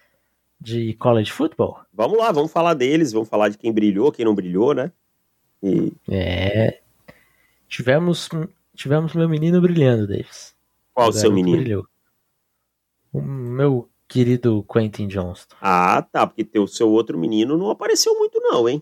de 0.59 0.93
college 0.93 1.31
football. 1.31 1.79
Vamos 1.91 2.17
lá, 2.17 2.31
vamos 2.31 2.51
falar 2.51 2.73
deles, 2.73 3.11
vamos 3.11 3.27
falar 3.27 3.49
de 3.49 3.57
quem 3.57 3.73
brilhou, 3.73 4.11
quem 4.11 4.23
não 4.23 4.35
brilhou, 4.35 4.73
né? 4.73 4.91
E... 5.61 5.91
É. 6.09 6.79
Tivemos, 7.67 8.29
tivemos 8.75 9.13
meu 9.13 9.27
menino 9.27 9.59
brilhando, 9.59 10.07
Davis. 10.07 10.55
Qual 10.93 11.09
o 11.09 11.13
seu 11.13 11.31
menino? 11.31 11.57
Brilhou. 11.57 11.87
O 13.11 13.21
meu 13.21 13.89
querido 14.07 14.63
Quentin 14.71 15.07
Johnston. 15.07 15.55
Ah, 15.59 16.01
tá, 16.01 16.25
porque 16.25 16.57
o 16.57 16.67
seu 16.67 16.89
outro 16.89 17.17
menino 17.17 17.57
não 17.57 17.69
apareceu 17.69 18.17
muito 18.17 18.39
não, 18.39 18.69
hein? 18.69 18.81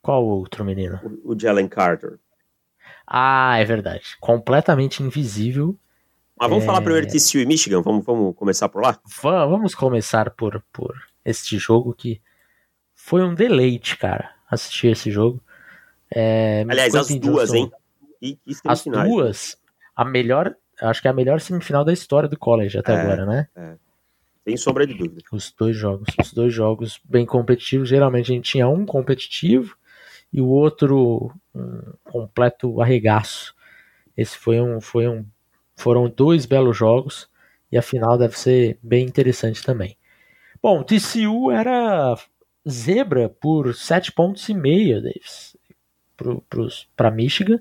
Qual 0.00 0.24
outro 0.24 0.64
menino? 0.64 1.00
O, 1.24 1.32
o 1.32 1.38
Jalen 1.38 1.68
Carter. 1.68 2.18
Ah, 3.06 3.58
é 3.58 3.64
verdade. 3.64 4.16
Completamente 4.20 5.02
invisível 5.02 5.76
mas 6.40 6.48
vamos 6.48 6.64
é... 6.64 6.66
falar 6.66 6.80
primeiro 6.80 7.06
de 7.06 7.12
TCU 7.12 7.38
e 7.38 7.46
Michigan? 7.46 7.82
Vamos, 7.82 8.04
vamos 8.04 8.34
começar 8.36 8.68
por 8.68 8.82
lá? 8.82 9.00
Vamos 9.22 9.74
começar 9.74 10.30
por, 10.30 10.62
por 10.72 10.94
este 11.24 11.58
jogo 11.58 11.92
que 11.92 12.20
foi 12.94 13.22
um 13.22 13.34
deleite, 13.34 13.96
cara, 13.96 14.30
assistir 14.50 14.88
esse 14.88 15.10
jogo. 15.10 15.42
É, 16.14 16.64
Aliás, 16.68 16.94
as 16.94 17.08
duas, 17.16 17.52
hein? 17.52 17.70
E, 18.20 18.38
e 18.46 18.54
as 18.64 18.84
duas, 18.84 19.56
a 19.94 20.04
melhor, 20.04 20.54
acho 20.80 21.00
que 21.00 21.08
é 21.08 21.10
a 21.10 21.14
melhor 21.14 21.40
semifinal 21.40 21.84
da 21.84 21.92
história 21.92 22.28
do 22.28 22.38
college 22.38 22.78
até 22.78 22.92
é, 22.92 23.00
agora, 23.00 23.26
né? 23.26 23.48
É. 23.56 23.76
Sem 24.44 24.56
sombra 24.56 24.86
de 24.86 24.94
dúvida. 24.94 25.22
Os 25.30 25.52
dois 25.52 25.76
jogos, 25.76 26.08
os 26.18 26.32
dois 26.32 26.54
jogos 26.54 27.00
bem 27.04 27.26
competitivos. 27.26 27.88
Geralmente 27.88 28.32
a 28.32 28.34
gente 28.34 28.50
tinha 28.50 28.66
um 28.66 28.86
competitivo 28.86 29.76
e 30.32 30.40
o 30.40 30.46
outro 30.46 31.32
um 31.54 31.92
completo 32.04 32.80
arregaço. 32.80 33.54
Esse 34.16 34.36
foi 34.38 34.60
um, 34.60 34.80
foi 34.80 35.06
um 35.06 35.24
foram 35.78 36.10
dois 36.10 36.44
belos 36.44 36.76
jogos 36.76 37.30
e 37.70 37.78
a 37.78 37.82
final 37.82 38.18
deve 38.18 38.36
ser 38.36 38.78
bem 38.82 39.06
interessante 39.06 39.62
também. 39.62 39.96
Bom, 40.60 40.82
TCU 40.82 41.52
era 41.52 42.18
zebra 42.68 43.28
por 43.28 43.72
sete 43.76 44.10
pontos 44.10 44.48
e 44.48 44.54
meio, 44.54 45.00
Davis, 45.00 45.56
para 46.96 47.10
Michigan. 47.12 47.60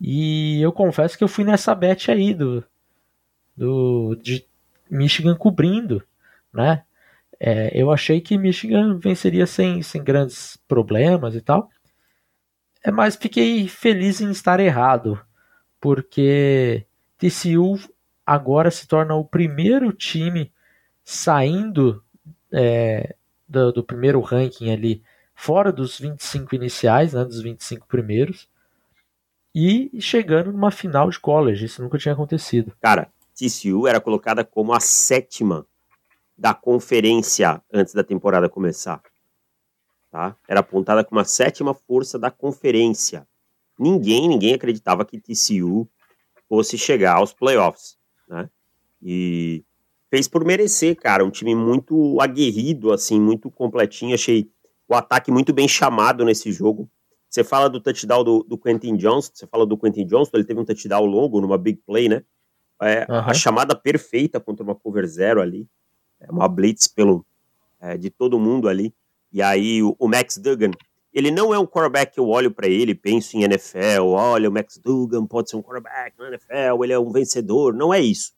E 0.00 0.62
eu 0.62 0.72
confesso 0.72 1.18
que 1.18 1.24
eu 1.24 1.28
fui 1.28 1.44
nessa 1.44 1.74
bet 1.74 2.08
aí 2.10 2.32
do, 2.32 2.64
do 3.56 4.14
de 4.22 4.46
Michigan 4.88 5.34
cobrindo, 5.36 6.02
né? 6.52 6.84
É, 7.38 7.70
eu 7.74 7.90
achei 7.90 8.20
que 8.20 8.38
Michigan 8.38 8.98
venceria 8.98 9.46
sem, 9.46 9.82
sem 9.82 10.04
grandes 10.04 10.56
problemas 10.68 11.34
e 11.34 11.40
tal. 11.40 11.68
É, 12.84 12.92
mas 12.92 13.16
fiquei 13.16 13.66
feliz 13.66 14.20
em 14.20 14.30
estar 14.30 14.60
errado, 14.60 15.20
porque 15.80 16.86
TCU 17.20 17.78
agora 18.24 18.70
se 18.70 18.88
torna 18.88 19.14
o 19.14 19.24
primeiro 19.24 19.92
time 19.92 20.50
saindo 21.04 22.02
é, 22.50 23.14
do, 23.46 23.72
do, 23.72 23.84
primeiro 23.84 24.20
ranking 24.20 24.72
ali, 24.72 25.02
fora 25.34 25.70
dos 25.70 25.98
25 25.98 26.54
iniciais, 26.54 27.12
né, 27.12 27.24
dos 27.24 27.42
25 27.42 27.86
primeiros, 27.86 28.48
e 29.54 29.90
chegando 30.00 30.50
numa 30.50 30.70
final 30.70 31.10
de 31.10 31.20
college. 31.20 31.66
Isso 31.66 31.82
nunca 31.82 31.98
tinha 31.98 32.14
acontecido. 32.14 32.72
Cara, 32.80 33.10
TCU 33.34 33.86
era 33.86 34.00
colocada 34.00 34.44
como 34.44 34.72
a 34.72 34.80
sétima 34.80 35.66
da 36.38 36.54
conferência 36.54 37.60
antes 37.70 37.92
da 37.92 38.02
temporada 38.02 38.48
começar. 38.48 39.02
Tá? 40.10 40.34
Era 40.48 40.60
apontada 40.60 41.04
como 41.04 41.20
a 41.20 41.24
sétima 41.24 41.74
força 41.74 42.18
da 42.18 42.30
conferência. 42.30 43.26
Ninguém, 43.78 44.28
ninguém 44.28 44.54
acreditava 44.54 45.04
que 45.04 45.20
TCU 45.20 45.88
fosse 46.50 46.76
chegar 46.76 47.14
aos 47.14 47.32
playoffs, 47.32 47.96
né? 48.28 48.50
E 49.00 49.64
fez 50.10 50.26
por 50.26 50.44
merecer, 50.44 50.96
cara, 50.96 51.24
um 51.24 51.30
time 51.30 51.54
muito 51.54 52.20
aguerrido, 52.20 52.92
assim, 52.92 53.20
muito 53.20 53.48
completinho. 53.52 54.12
Achei 54.12 54.50
o 54.88 54.96
ataque 54.96 55.30
muito 55.30 55.52
bem 55.52 55.68
chamado 55.68 56.24
nesse 56.24 56.50
jogo. 56.50 56.90
Você 57.28 57.44
fala 57.44 57.70
do 57.70 57.80
touchdown 57.80 58.24
do, 58.24 58.42
do 58.42 58.58
Quentin 58.58 58.96
Johnson, 58.96 59.30
você 59.32 59.46
fala 59.46 59.64
do 59.64 59.78
Quentin 59.78 60.04
Johnson, 60.04 60.32
ele 60.34 60.44
teve 60.44 60.58
um 60.58 60.64
touchdown 60.64 61.06
longo 61.06 61.40
numa 61.40 61.56
big 61.56 61.80
play, 61.86 62.08
né? 62.08 62.24
É, 62.82 63.06
uhum. 63.08 63.18
A 63.18 63.32
chamada 63.32 63.76
perfeita 63.76 64.40
contra 64.40 64.64
uma 64.64 64.74
cover 64.74 65.06
zero 65.06 65.40
ali. 65.40 65.68
É 66.18 66.28
uma 66.32 66.48
blitz 66.48 66.88
pelo, 66.88 67.24
é, 67.80 67.96
de 67.96 68.10
todo 68.10 68.40
mundo 68.40 68.68
ali. 68.68 68.92
E 69.32 69.40
aí 69.40 69.80
o, 69.84 69.94
o 70.00 70.08
Max 70.08 70.36
Duggan 70.36 70.72
ele 71.12 71.30
não 71.30 71.52
é 71.52 71.58
um 71.58 71.66
quarterback 71.66 72.14
que 72.14 72.20
eu 72.20 72.28
olho 72.28 72.50
para 72.50 72.68
ele, 72.68 72.94
penso 72.94 73.36
em 73.36 73.42
NFL, 73.42 74.04
olha, 74.10 74.48
o 74.48 74.52
Max 74.52 74.78
Dugan 74.78 75.26
pode 75.26 75.50
ser 75.50 75.56
um 75.56 75.62
quarterback 75.62 76.16
na 76.18 76.28
NFL, 76.28 76.84
ele 76.84 76.92
é 76.92 76.98
um 76.98 77.10
vencedor, 77.10 77.74
não 77.74 77.92
é 77.92 78.00
isso. 78.00 78.32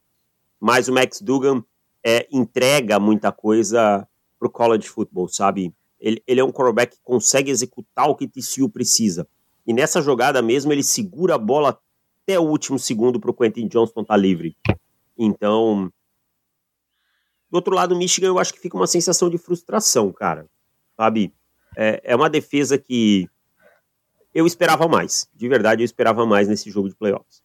Mas 0.58 0.88
o 0.88 0.92
Max 0.92 1.20
Dugan 1.20 1.62
é, 2.04 2.26
entrega 2.30 2.98
muita 2.98 3.30
coisa 3.30 4.06
pro 4.38 4.50
college 4.50 4.88
football, 4.88 5.28
sabe? 5.28 5.74
Ele, 6.00 6.22
ele 6.26 6.40
é 6.40 6.44
um 6.44 6.50
quarterback 6.50 6.96
que 6.96 7.02
consegue 7.02 7.50
executar 7.50 8.08
o 8.08 8.14
que 8.14 8.26
TCU 8.26 8.68
precisa. 8.68 9.26
E 9.66 9.72
nessa 9.72 10.02
jogada 10.02 10.42
mesmo, 10.42 10.72
ele 10.72 10.82
segura 10.82 11.34
a 11.36 11.38
bola 11.38 11.78
até 12.22 12.38
o 12.38 12.42
último 12.42 12.78
segundo 12.78 13.20
pro 13.20 13.34
Quentin 13.34 13.68
Johnston 13.68 14.02
estar 14.02 14.14
tá 14.14 14.18
livre. 14.18 14.56
Então, 15.16 15.92
do 17.50 17.56
outro 17.56 17.74
lado, 17.74 17.94
Michigan, 17.94 18.28
eu 18.28 18.38
acho 18.38 18.52
que 18.52 18.60
fica 18.60 18.76
uma 18.76 18.86
sensação 18.86 19.28
de 19.28 19.38
frustração, 19.38 20.12
cara. 20.12 20.48
Sabe? 20.96 21.32
É, 21.76 22.00
é 22.04 22.16
uma 22.16 22.30
defesa 22.30 22.78
que 22.78 23.28
eu 24.34 24.46
esperava 24.46 24.88
mais. 24.88 25.28
De 25.34 25.48
verdade, 25.48 25.82
eu 25.82 25.84
esperava 25.84 26.24
mais 26.26 26.48
nesse 26.48 26.70
jogo 26.70 26.88
de 26.88 26.94
playoffs. 26.94 27.42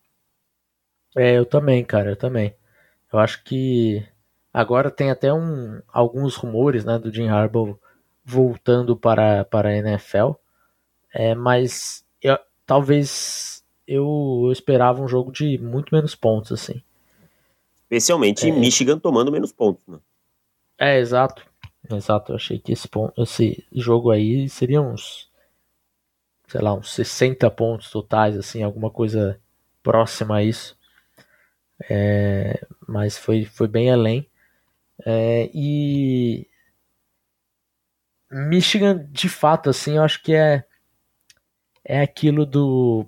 É, 1.15 1.37
eu 1.37 1.45
também, 1.45 1.83
cara, 1.83 2.11
eu 2.11 2.15
também. 2.15 2.55
Eu 3.11 3.19
acho 3.19 3.43
que 3.43 4.05
agora 4.53 4.91
tem 4.91 5.09
até 5.09 5.33
um, 5.33 5.81
alguns 5.87 6.35
rumores 6.35 6.85
né, 6.85 6.99
do 6.99 7.13
Jim 7.13 7.27
Harbaugh 7.27 7.77
voltando 8.23 8.95
para, 8.95 9.45
para 9.45 9.69
a 9.69 9.77
NFL. 9.77 10.31
É, 11.13 11.33
mas 11.33 12.05
eu, 12.21 12.37
talvez 12.65 13.63
eu, 13.87 14.43
eu, 14.45 14.51
esperava 14.51 15.01
um 15.01 15.07
jogo 15.07 15.31
de 15.31 15.57
muito 15.57 15.95
menos 15.95 16.13
pontos, 16.13 16.51
assim. 16.51 16.83
Especialmente 17.83 18.49
é, 18.49 18.51
Michigan 18.51 18.99
tomando 18.99 19.31
menos 19.31 19.53
pontos, 19.53 19.87
né? 19.87 19.97
É, 20.77 20.99
exato. 20.99 21.46
Exato, 21.89 22.31
eu 22.31 22.35
achei 22.35 22.59
que 22.59 22.71
esse, 22.73 22.87
ponto, 22.87 23.21
esse 23.21 23.65
jogo 23.71 24.11
aí 24.11 24.49
seria 24.49 24.81
uns, 24.81 25.29
sei 26.47 26.61
lá, 26.61 26.73
uns 26.73 26.91
60 26.93 27.49
pontos 27.51 27.89
totais, 27.89 28.37
assim, 28.37 28.63
alguma 28.63 28.89
coisa 28.91 29.39
próxima 29.83 30.37
a 30.37 30.43
isso. 30.43 30.77
É, 31.89 32.65
mas 32.87 33.17
foi, 33.17 33.45
foi 33.45 33.67
bem 33.67 33.91
além. 33.91 34.29
É, 35.05 35.49
e 35.53 36.47
Michigan, 38.31 39.07
de 39.11 39.29
fato, 39.29 39.69
assim, 39.69 39.97
eu 39.97 40.03
acho 40.03 40.21
que 40.21 40.33
é, 40.33 40.65
é 41.83 42.01
aquilo 42.01 42.45
do. 42.45 43.07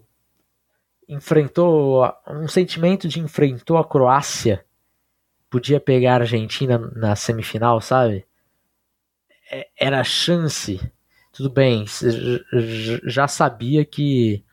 Enfrentou 1.07 2.03
um 2.27 2.47
sentimento 2.47 3.07
de 3.07 3.19
enfrentou 3.19 3.77
a 3.77 3.87
Croácia, 3.87 4.63
podia 5.49 5.79
pegar 5.79 6.13
a 6.13 6.19
Argentina 6.21 6.77
na 6.77 7.15
semifinal, 7.15 7.81
sabe? 7.81 8.25
É, 9.49 9.67
era 9.77 9.99
a 9.99 10.03
chance. 10.03 10.79
Tudo 11.31 11.49
bem, 11.49 11.85
já 13.05 13.27
sabia 13.27 13.85
que 13.85 14.43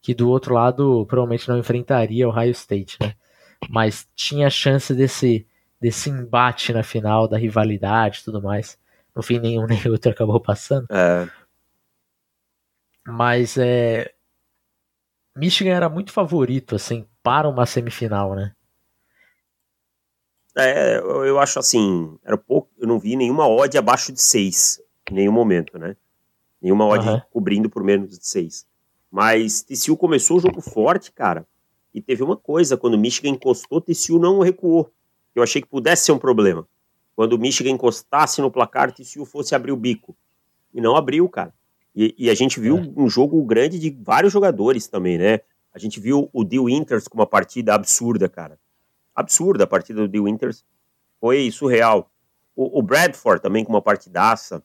que 0.00 0.14
do 0.14 0.28
outro 0.28 0.54
lado 0.54 1.06
provavelmente 1.06 1.48
não 1.48 1.58
enfrentaria 1.58 2.26
o 2.26 2.30
Ohio 2.30 2.50
State, 2.50 2.98
né? 3.00 3.14
Mas 3.70 4.08
tinha 4.16 4.50
chance 4.50 4.92
desse 4.94 5.46
desse 5.80 6.10
embate 6.10 6.72
na 6.72 6.82
final, 6.82 7.26
da 7.28 7.36
rivalidade 7.36 8.20
e 8.20 8.24
tudo 8.24 8.42
mais. 8.42 8.78
No 9.14 9.22
fim, 9.22 9.38
nenhum 9.38 9.66
nem 9.66 9.80
outro 9.88 10.10
acabou 10.10 10.40
passando. 10.40 10.86
É. 10.90 11.28
Mas 13.06 13.56
é. 13.58 14.12
Michigan 15.36 15.72
era 15.72 15.88
muito 15.88 16.12
favorito, 16.12 16.76
assim, 16.76 17.06
para 17.22 17.48
uma 17.48 17.66
semifinal, 17.66 18.34
né? 18.34 18.54
É, 20.56 20.98
eu 20.98 21.38
acho 21.38 21.58
assim, 21.58 22.18
era 22.22 22.36
pouco, 22.36 22.70
eu 22.82 22.88
não 22.88 22.98
vi 22.98 23.14
nenhuma 23.14 23.48
odd 23.48 23.78
abaixo 23.78 24.12
de 24.12 24.20
6 24.20 24.82
em 25.10 25.14
nenhum 25.14 25.32
momento, 25.32 25.78
né? 25.78 25.96
Nenhuma 26.60 26.84
odd 26.84 27.08
uhum. 27.08 27.20
cobrindo 27.30 27.70
por 27.70 27.84
menos 27.84 28.18
de 28.18 28.26
6. 28.26 28.66
Mas 29.08 29.62
TCU 29.62 29.96
começou 29.96 30.38
o 30.38 30.40
jogo 30.40 30.60
forte, 30.60 31.12
cara. 31.12 31.46
E 31.94 32.00
teve 32.00 32.24
uma 32.24 32.36
coisa, 32.36 32.76
quando 32.76 32.94
o 32.94 32.98
Michigan 32.98 33.28
encostou, 33.28 33.80
TCU 33.80 34.18
não 34.18 34.40
recuou. 34.40 34.90
Eu 35.32 35.44
achei 35.44 35.62
que 35.62 35.68
pudesse 35.68 36.06
ser 36.06 36.12
um 36.12 36.18
problema. 36.18 36.66
Quando 37.14 37.34
o 37.34 37.38
Michigan 37.38 37.70
encostasse 37.70 38.40
no 38.40 38.50
placar, 38.50 38.90
TCU 38.90 39.24
fosse 39.24 39.54
abrir 39.54 39.70
o 39.70 39.76
bico. 39.76 40.16
E 40.74 40.80
não 40.80 40.96
abriu, 40.96 41.28
cara. 41.28 41.54
E, 41.94 42.14
e 42.18 42.30
a 42.30 42.34
gente 42.34 42.58
viu 42.58 42.78
é. 42.78 42.92
um 42.96 43.08
jogo 43.08 43.40
grande 43.44 43.78
de 43.78 43.90
vários 43.90 44.32
jogadores 44.32 44.88
também, 44.88 45.18
né? 45.18 45.40
A 45.72 45.78
gente 45.78 46.00
viu 46.00 46.28
o 46.32 46.42
Dil 46.42 46.64
Winters 46.64 47.06
com 47.06 47.16
uma 47.16 47.26
partida 47.26 47.74
absurda, 47.74 48.28
cara. 48.28 48.58
Absurda 49.14 49.64
a 49.64 49.66
partida 49.68 50.00
do 50.00 50.08
Dil 50.08 50.24
Winters. 50.24 50.64
Foi 51.20 51.48
surreal. 51.52 52.11
O, 52.54 52.78
o 52.78 52.82
Bradford 52.82 53.42
também 53.42 53.64
com 53.64 53.72
uma 53.72 53.82
partidaça. 53.82 54.62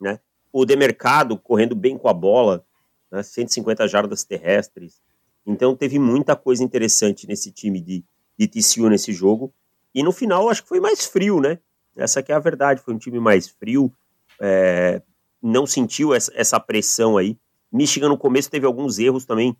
Né? 0.00 0.18
O 0.52 0.64
Demercado 0.64 1.38
correndo 1.38 1.74
bem 1.74 1.98
com 1.98 2.08
a 2.08 2.12
bola. 2.12 2.64
Né? 3.10 3.22
150 3.22 3.86
jardas 3.88 4.24
terrestres. 4.24 5.00
Então 5.46 5.76
teve 5.76 5.98
muita 5.98 6.34
coisa 6.34 6.62
interessante 6.62 7.26
nesse 7.26 7.50
time 7.50 7.80
de, 7.80 8.04
de 8.38 8.48
TCU 8.48 8.88
nesse 8.88 9.12
jogo. 9.12 9.52
E 9.94 10.02
no 10.02 10.12
final 10.12 10.48
acho 10.48 10.62
que 10.62 10.68
foi 10.68 10.80
mais 10.80 11.04
frio, 11.04 11.40
né? 11.40 11.58
Essa 11.96 12.22
que 12.22 12.32
é 12.32 12.34
a 12.34 12.40
verdade. 12.40 12.80
Foi 12.82 12.94
um 12.94 12.98
time 12.98 13.20
mais 13.20 13.48
frio. 13.48 13.92
É, 14.40 15.02
não 15.42 15.66
sentiu 15.66 16.14
essa, 16.14 16.32
essa 16.34 16.58
pressão 16.58 17.16
aí. 17.16 17.38
Michigan 17.70 18.08
no 18.08 18.18
começo 18.18 18.50
teve 18.50 18.66
alguns 18.66 18.98
erros 18.98 19.24
também 19.24 19.56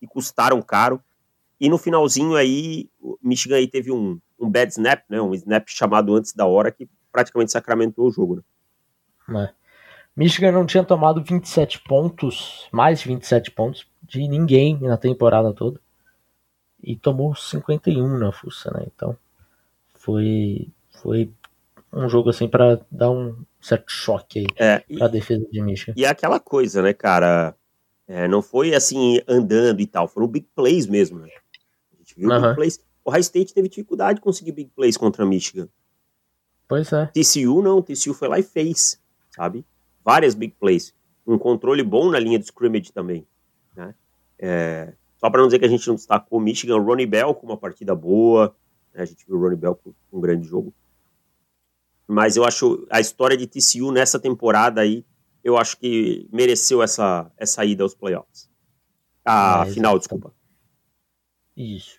que 0.00 0.06
custaram 0.06 0.60
caro. 0.60 1.02
E 1.60 1.68
no 1.68 1.78
finalzinho 1.78 2.34
aí, 2.34 2.88
Michigan 3.22 3.56
aí 3.56 3.66
teve 3.66 3.90
um, 3.90 4.20
um 4.38 4.50
bad 4.50 4.70
snap, 4.72 5.02
né? 5.08 5.20
Um 5.20 5.34
snap 5.34 5.68
chamado 5.68 6.14
antes 6.14 6.32
da 6.32 6.46
hora 6.46 6.70
que 6.70 6.88
praticamente 7.10 7.52
sacramentou 7.52 8.06
o 8.06 8.10
jogo, 8.10 8.42
né? 9.28 9.44
É. 9.44 9.58
Michigan 10.16 10.50
não 10.50 10.66
tinha 10.66 10.82
tomado 10.82 11.22
27 11.22 11.80
pontos, 11.80 12.68
mais 12.72 13.00
de 13.00 13.08
27 13.08 13.52
pontos 13.52 13.86
de 14.02 14.26
ninguém 14.26 14.78
na 14.80 14.96
temporada 14.96 15.52
toda. 15.52 15.80
E 16.82 16.96
tomou 16.96 17.34
51 17.34 18.18
na 18.18 18.32
fuça, 18.32 18.70
né? 18.72 18.86
Então 18.92 19.16
foi 19.94 20.68
foi 21.00 21.30
um 21.92 22.08
jogo 22.08 22.30
assim 22.30 22.48
para 22.48 22.80
dar 22.90 23.10
um 23.10 23.36
certo 23.60 23.90
choque 23.90 24.40
aí 24.40 24.46
é, 24.56 24.78
pra 24.96 25.06
e, 25.06 25.10
defesa 25.10 25.46
de 25.50 25.60
Michigan. 25.62 25.94
E 25.96 26.04
é 26.04 26.08
aquela 26.08 26.40
coisa, 26.40 26.82
né, 26.82 26.92
cara? 26.92 27.54
É, 28.06 28.26
não 28.26 28.42
foi 28.42 28.74
assim 28.74 29.20
andando 29.28 29.80
e 29.80 29.86
tal, 29.86 30.08
foram 30.08 30.26
big 30.26 30.48
plays 30.54 30.86
mesmo, 30.86 31.18
né? 31.20 31.28
A 31.92 31.98
gente 31.98 32.14
viu 32.16 32.28
big 32.28 32.54
plays. 32.54 32.80
O 33.08 33.10
High 33.10 33.22
State 33.22 33.54
teve 33.54 33.70
dificuldade 33.70 34.16
de 34.16 34.20
conseguir 34.20 34.52
big 34.52 34.70
plays 34.76 34.94
contra 34.94 35.24
Michigan. 35.24 35.66
Pois 36.68 36.92
é. 36.92 37.06
TCU 37.06 37.62
não, 37.62 37.80
TCU 37.80 38.12
foi 38.12 38.28
lá 38.28 38.38
e 38.38 38.42
fez, 38.42 39.00
sabe? 39.30 39.64
Várias 40.04 40.34
big 40.34 40.54
plays. 40.60 40.94
Um 41.26 41.38
controle 41.38 41.82
bom 41.82 42.10
na 42.10 42.18
linha 42.18 42.38
de 42.38 42.44
scrimmage 42.44 42.92
também, 42.92 43.26
né? 43.74 43.94
É, 44.38 44.92
só 45.16 45.30
para 45.30 45.40
não 45.40 45.48
dizer 45.48 45.58
que 45.58 45.64
a 45.64 45.68
gente 45.68 45.88
não 45.88 45.94
destacou 45.94 46.38
Michigan, 46.38 46.78
Ronnie 46.82 47.06
Bell 47.06 47.34
com 47.34 47.46
uma 47.46 47.56
partida 47.56 47.94
boa, 47.94 48.54
né? 48.92 49.00
a 49.00 49.06
gente 49.06 49.24
viu 49.26 49.36
o 49.36 49.40
Ronnie 49.40 49.56
Bell 49.56 49.74
com 49.74 49.94
um 50.12 50.20
grande 50.20 50.46
jogo. 50.46 50.74
Mas 52.06 52.36
eu 52.36 52.44
acho 52.44 52.86
a 52.90 53.00
história 53.00 53.38
de 53.38 53.46
TCU 53.46 53.90
nessa 53.90 54.20
temporada 54.20 54.82
aí, 54.82 55.02
eu 55.42 55.56
acho 55.56 55.78
que 55.78 56.28
mereceu 56.30 56.82
essa, 56.82 57.32
essa 57.38 57.64
ida 57.64 57.82
aos 57.84 57.94
playoffs. 57.94 58.50
A 59.24 59.64
é, 59.66 59.72
final, 59.72 59.98
desculpa. 59.98 60.30
Isso. 61.56 61.97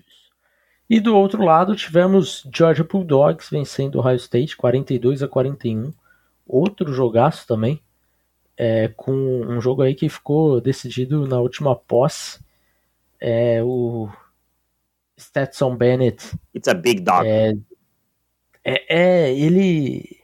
E 0.90 1.00
do 1.00 1.16
outro 1.16 1.44
lado 1.44 1.76
tivemos 1.76 2.48
Georgia 2.52 2.84
Bulldogs 2.84 3.50
vencendo 3.50 3.96
o 3.96 4.00
Ohio 4.00 4.16
State 4.16 4.58
42 4.58 5.22
a 5.22 5.28
41. 5.28 5.94
Outro 6.48 6.92
jogaço 6.92 7.46
também. 7.46 7.80
É, 8.58 8.90
com 8.90 9.14
um 9.14 9.62
jogo 9.62 9.84
aí 9.84 9.94
que 9.94 10.10
ficou 10.10 10.60
decidido 10.60 11.28
na 11.28 11.40
última 11.40 11.76
posse. 11.76 12.40
É, 13.20 13.62
o 13.64 14.10
Stetson 15.18 15.76
Bennett. 15.76 16.36
It's 16.56 16.68
a 16.68 16.74
big 16.74 17.02
dog. 17.02 17.28
É, 17.28 17.54
é, 18.64 18.96
é, 18.98 19.34
ele 19.38 20.18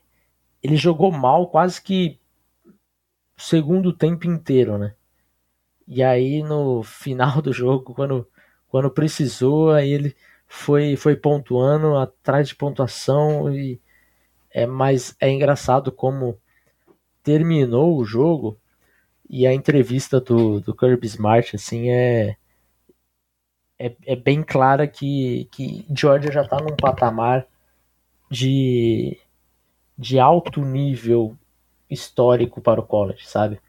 ele 0.64 0.78
jogou 0.78 1.12
mal 1.12 1.48
quase 1.48 1.80
que 1.80 2.20
o 3.38 3.42
segundo 3.42 3.94
tempo 3.94 4.26
inteiro, 4.26 4.80
né? 4.80 4.96
E 5.88 6.02
aí 6.02 6.42
no 6.42 6.82
final 6.82 7.40
do 7.40 7.54
jogo, 7.54 7.94
quando, 7.94 8.28
quando 8.68 8.90
precisou, 8.90 9.72
aí 9.72 9.92
ele 9.92 10.16
foi 10.48 10.96
foi 10.96 11.16
pontuando 11.16 11.98
atrás 11.98 12.48
de 12.48 12.56
pontuação 12.56 13.54
e 13.54 13.80
é 14.52 14.66
mas 14.66 15.16
é 15.20 15.30
engraçado 15.30 15.92
como 15.92 16.40
terminou 17.24 17.98
o 17.98 18.06
jogo 18.06 18.60
e 19.30 19.48
a 19.48 19.54
entrevista 19.54 20.22
do, 20.22 20.60
do 20.62 20.76
Kirby 20.76 21.08
Smart 21.08 21.56
assim 21.56 21.90
é 21.90 22.38
é, 23.78 23.96
é 24.06 24.16
bem 24.16 24.42
clara 24.42 24.88
que, 24.88 25.50
que 25.52 25.86
Georgia 25.94 26.32
já 26.32 26.44
está 26.44 26.58
num 26.62 26.76
patamar 26.76 27.46
de, 28.30 29.18
de 29.98 30.20
alto 30.20 30.62
nível 30.62 31.38
histórico 31.90 32.62
para 32.62 32.80
o 32.80 32.86
college, 32.86 33.28
sabe? 33.28 33.60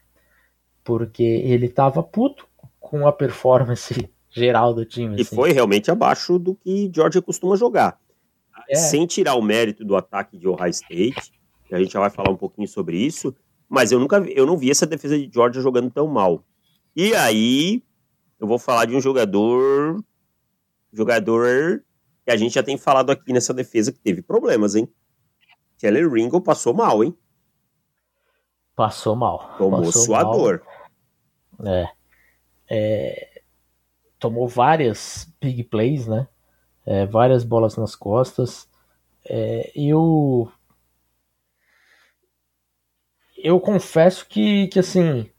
Porque 0.83 1.23
ele 1.23 1.67
tava 1.69 2.01
puto 2.01 2.47
com 2.79 3.05
a 3.05 3.11
performance 3.11 4.09
geral 4.39 4.73
do 4.73 4.85
time. 4.85 5.17
E 5.17 5.21
assim. 5.21 5.35
foi 5.35 5.51
realmente 5.51 5.89
abaixo 5.91 6.37
do 6.37 6.55
que 6.55 6.91
Georgia 6.93 7.21
costuma 7.21 7.55
jogar. 7.55 7.99
É. 8.69 8.75
Sem 8.75 9.05
tirar 9.05 9.35
o 9.35 9.41
mérito 9.41 9.83
do 9.85 9.95
ataque 9.95 10.37
de 10.37 10.47
Ohio 10.47 10.69
State, 10.69 11.31
a 11.71 11.79
gente 11.79 11.91
já 11.91 11.99
vai 11.99 12.09
falar 12.09 12.31
um 12.31 12.37
pouquinho 12.37 12.67
sobre 12.67 12.97
isso, 12.97 13.35
mas 13.69 13.91
eu 13.91 13.99
nunca 13.99 14.19
vi, 14.19 14.33
eu 14.35 14.45
não 14.45 14.57
vi 14.57 14.71
essa 14.71 14.85
defesa 14.85 15.17
de 15.17 15.29
Georgia 15.33 15.61
jogando 15.61 15.89
tão 15.89 16.07
mal. 16.07 16.43
E 16.95 17.13
aí, 17.13 17.83
eu 18.39 18.47
vou 18.47 18.57
falar 18.57 18.85
de 18.85 18.95
um 18.95 19.01
jogador 19.01 20.03
jogador 20.91 21.83
que 22.25 22.31
a 22.31 22.37
gente 22.37 22.55
já 22.55 22.63
tem 22.63 22.77
falado 22.77 23.11
aqui 23.11 23.31
nessa 23.31 23.53
defesa 23.53 23.91
que 23.91 23.99
teve 23.99 24.21
problemas, 24.21 24.75
hein? 24.75 24.89
Kelly 25.77 26.07
Ringo 26.07 26.41
passou 26.41 26.73
mal, 26.73 27.03
hein? 27.03 27.15
Passou 28.75 29.15
mal. 29.15 29.55
Tomou 29.57 29.83
passou 29.83 30.03
sua 30.03 30.23
mal. 30.23 30.31
dor. 30.33 30.63
É. 31.65 31.87
é. 32.69 33.26
Tomou 34.19 34.47
várias 34.47 35.31
big 35.39 35.63
plays, 35.65 36.07
né? 36.07 36.27
É, 36.85 37.05
várias 37.05 37.43
bolas 37.43 37.75
nas 37.75 37.95
costas. 37.95 38.67
É, 39.25 39.71
eu. 39.75 40.51
Eu 43.37 43.59
confesso 43.59 44.27
que, 44.27 44.67
que, 44.67 44.79
assim. 44.79 45.29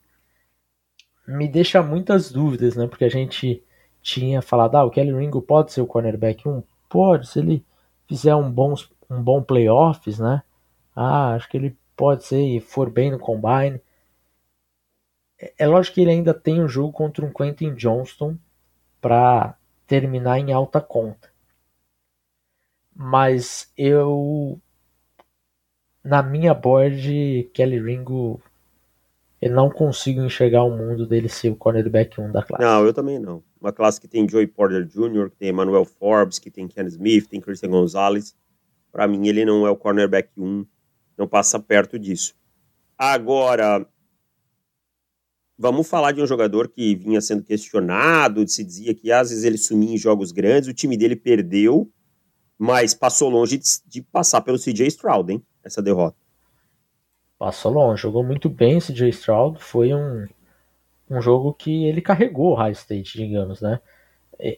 Me 1.26 1.48
deixa 1.48 1.82
muitas 1.82 2.30
dúvidas, 2.30 2.76
né? 2.76 2.86
Porque 2.86 3.04
a 3.04 3.10
gente 3.10 3.62
tinha 4.02 4.40
falado, 4.40 4.76
ah, 4.76 4.84
o 4.84 4.90
Kelly 4.90 5.12
Ringo 5.12 5.42
pode 5.42 5.72
ser 5.72 5.80
o 5.80 5.86
cornerback 5.86 6.48
1? 6.48 6.62
Pode, 6.88 7.28
se 7.28 7.40
ele 7.40 7.64
fizer 8.08 8.34
um 8.34 8.50
bom, 8.50 8.74
um 9.10 9.22
bom 9.22 9.42
playoffs, 9.42 10.18
né? 10.18 10.42
Ah, 10.96 11.34
acho 11.34 11.48
que 11.48 11.56
ele 11.56 11.76
pode 11.96 12.24
ser 12.24 12.40
e 12.42 12.60
for 12.60 12.88
bem 12.90 13.10
no 13.10 13.18
combine. 13.18 13.80
É, 15.38 15.52
é 15.58 15.66
lógico 15.66 15.96
que 15.96 16.00
ele 16.00 16.10
ainda 16.10 16.32
tem 16.32 16.62
um 16.62 16.68
jogo 16.68 16.92
contra 16.92 17.24
um 17.24 17.32
Quentin 17.32 17.74
Johnston 17.74 18.38
para 19.00 19.56
terminar 19.86 20.38
em 20.38 20.52
alta 20.52 20.80
conta. 20.80 21.30
Mas 22.94 23.72
eu 23.76 24.60
na 26.02 26.22
minha 26.22 26.54
board 26.54 27.50
Kelly 27.52 27.80
Ringo 27.80 28.40
eu 29.40 29.50
não 29.52 29.70
consigo 29.70 30.20
enxergar 30.20 30.64
o 30.64 30.76
mundo 30.76 31.06
dele 31.06 31.28
ser 31.28 31.50
o 31.50 31.56
cornerback 31.56 32.20
1 32.20 32.32
da 32.32 32.42
classe. 32.42 32.64
Não, 32.64 32.84
eu 32.84 32.92
também 32.92 33.18
não. 33.18 33.42
Uma 33.60 33.72
classe 33.72 34.00
que 34.00 34.08
tem 34.08 34.28
Joey 34.28 34.48
Porter 34.48 34.84
Jr., 34.84 35.30
que 35.30 35.36
tem 35.36 35.50
Emmanuel 35.50 35.84
Forbes, 35.84 36.38
que 36.38 36.50
tem 36.50 36.66
Ken 36.66 36.84
Smith, 36.86 37.28
tem 37.28 37.40
Christian 37.40 37.70
Gonzalez. 37.70 38.34
Para 38.90 39.06
mim, 39.06 39.28
ele 39.28 39.44
não 39.44 39.66
é 39.66 39.70
o 39.70 39.76
cornerback 39.76 40.30
1, 40.36 40.66
não 41.16 41.28
passa 41.28 41.60
perto 41.60 41.98
disso. 41.98 42.34
Agora, 42.96 43.86
vamos 45.58 45.88
falar 45.88 46.12
de 46.12 46.22
um 46.22 46.26
jogador 46.26 46.68
que 46.68 46.94
vinha 46.94 47.20
sendo 47.20 47.42
questionado, 47.42 48.46
se 48.46 48.62
dizia 48.62 48.94
que 48.94 49.10
às 49.10 49.30
vezes 49.30 49.44
ele 49.44 49.58
sumia 49.58 49.94
em 49.94 49.98
jogos 49.98 50.30
grandes, 50.30 50.68
o 50.68 50.74
time 50.74 50.96
dele 50.96 51.16
perdeu, 51.16 51.90
mas 52.56 52.94
passou 52.94 53.28
longe 53.28 53.58
de, 53.58 53.64
de 53.86 54.02
passar 54.02 54.40
pelo 54.42 54.58
CJ 54.58 54.86
Stroud, 54.86 55.32
hein? 55.32 55.44
Essa 55.64 55.82
derrota. 55.82 56.16
Passou 57.38 57.72
longe, 57.72 58.02
jogou 58.02 58.24
muito 58.24 58.48
bem 58.48 58.78
esse 58.78 58.94
Jay 58.94 59.10
Stroud, 59.10 59.60
foi 59.60 59.94
um, 59.94 60.26
um 61.10 61.20
jogo 61.20 61.52
que 61.52 61.86
ele 61.86 62.00
carregou 62.00 62.52
o 62.52 62.54
High 62.54 62.72
State, 62.72 63.16
digamos, 63.16 63.60
né? 63.60 63.80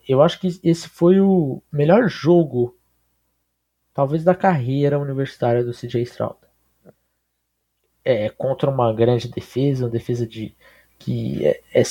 Eu 0.07 0.23
acho 0.23 0.39
que 0.39 0.49
esse 0.63 0.89
foi 0.89 1.21
o 1.21 1.63
melhor 1.73 2.09
jogo, 2.09 2.79
talvez, 3.95 4.23
da 4.23 4.35
carreira 4.35 4.99
universitária 4.99 5.65
do 5.65 5.73
CJ 5.73 6.03
Stroud. 6.03 6.37
É, 8.05 8.29
contra 8.31 8.71
uma 8.71 8.93
grande 8.93 9.29
defesa, 9.29 9.85
uma 9.85 9.91
defesa 9.91 10.27
de 10.27 10.55
que 11.01 11.45
é, 11.45 11.61
é, 11.75 11.83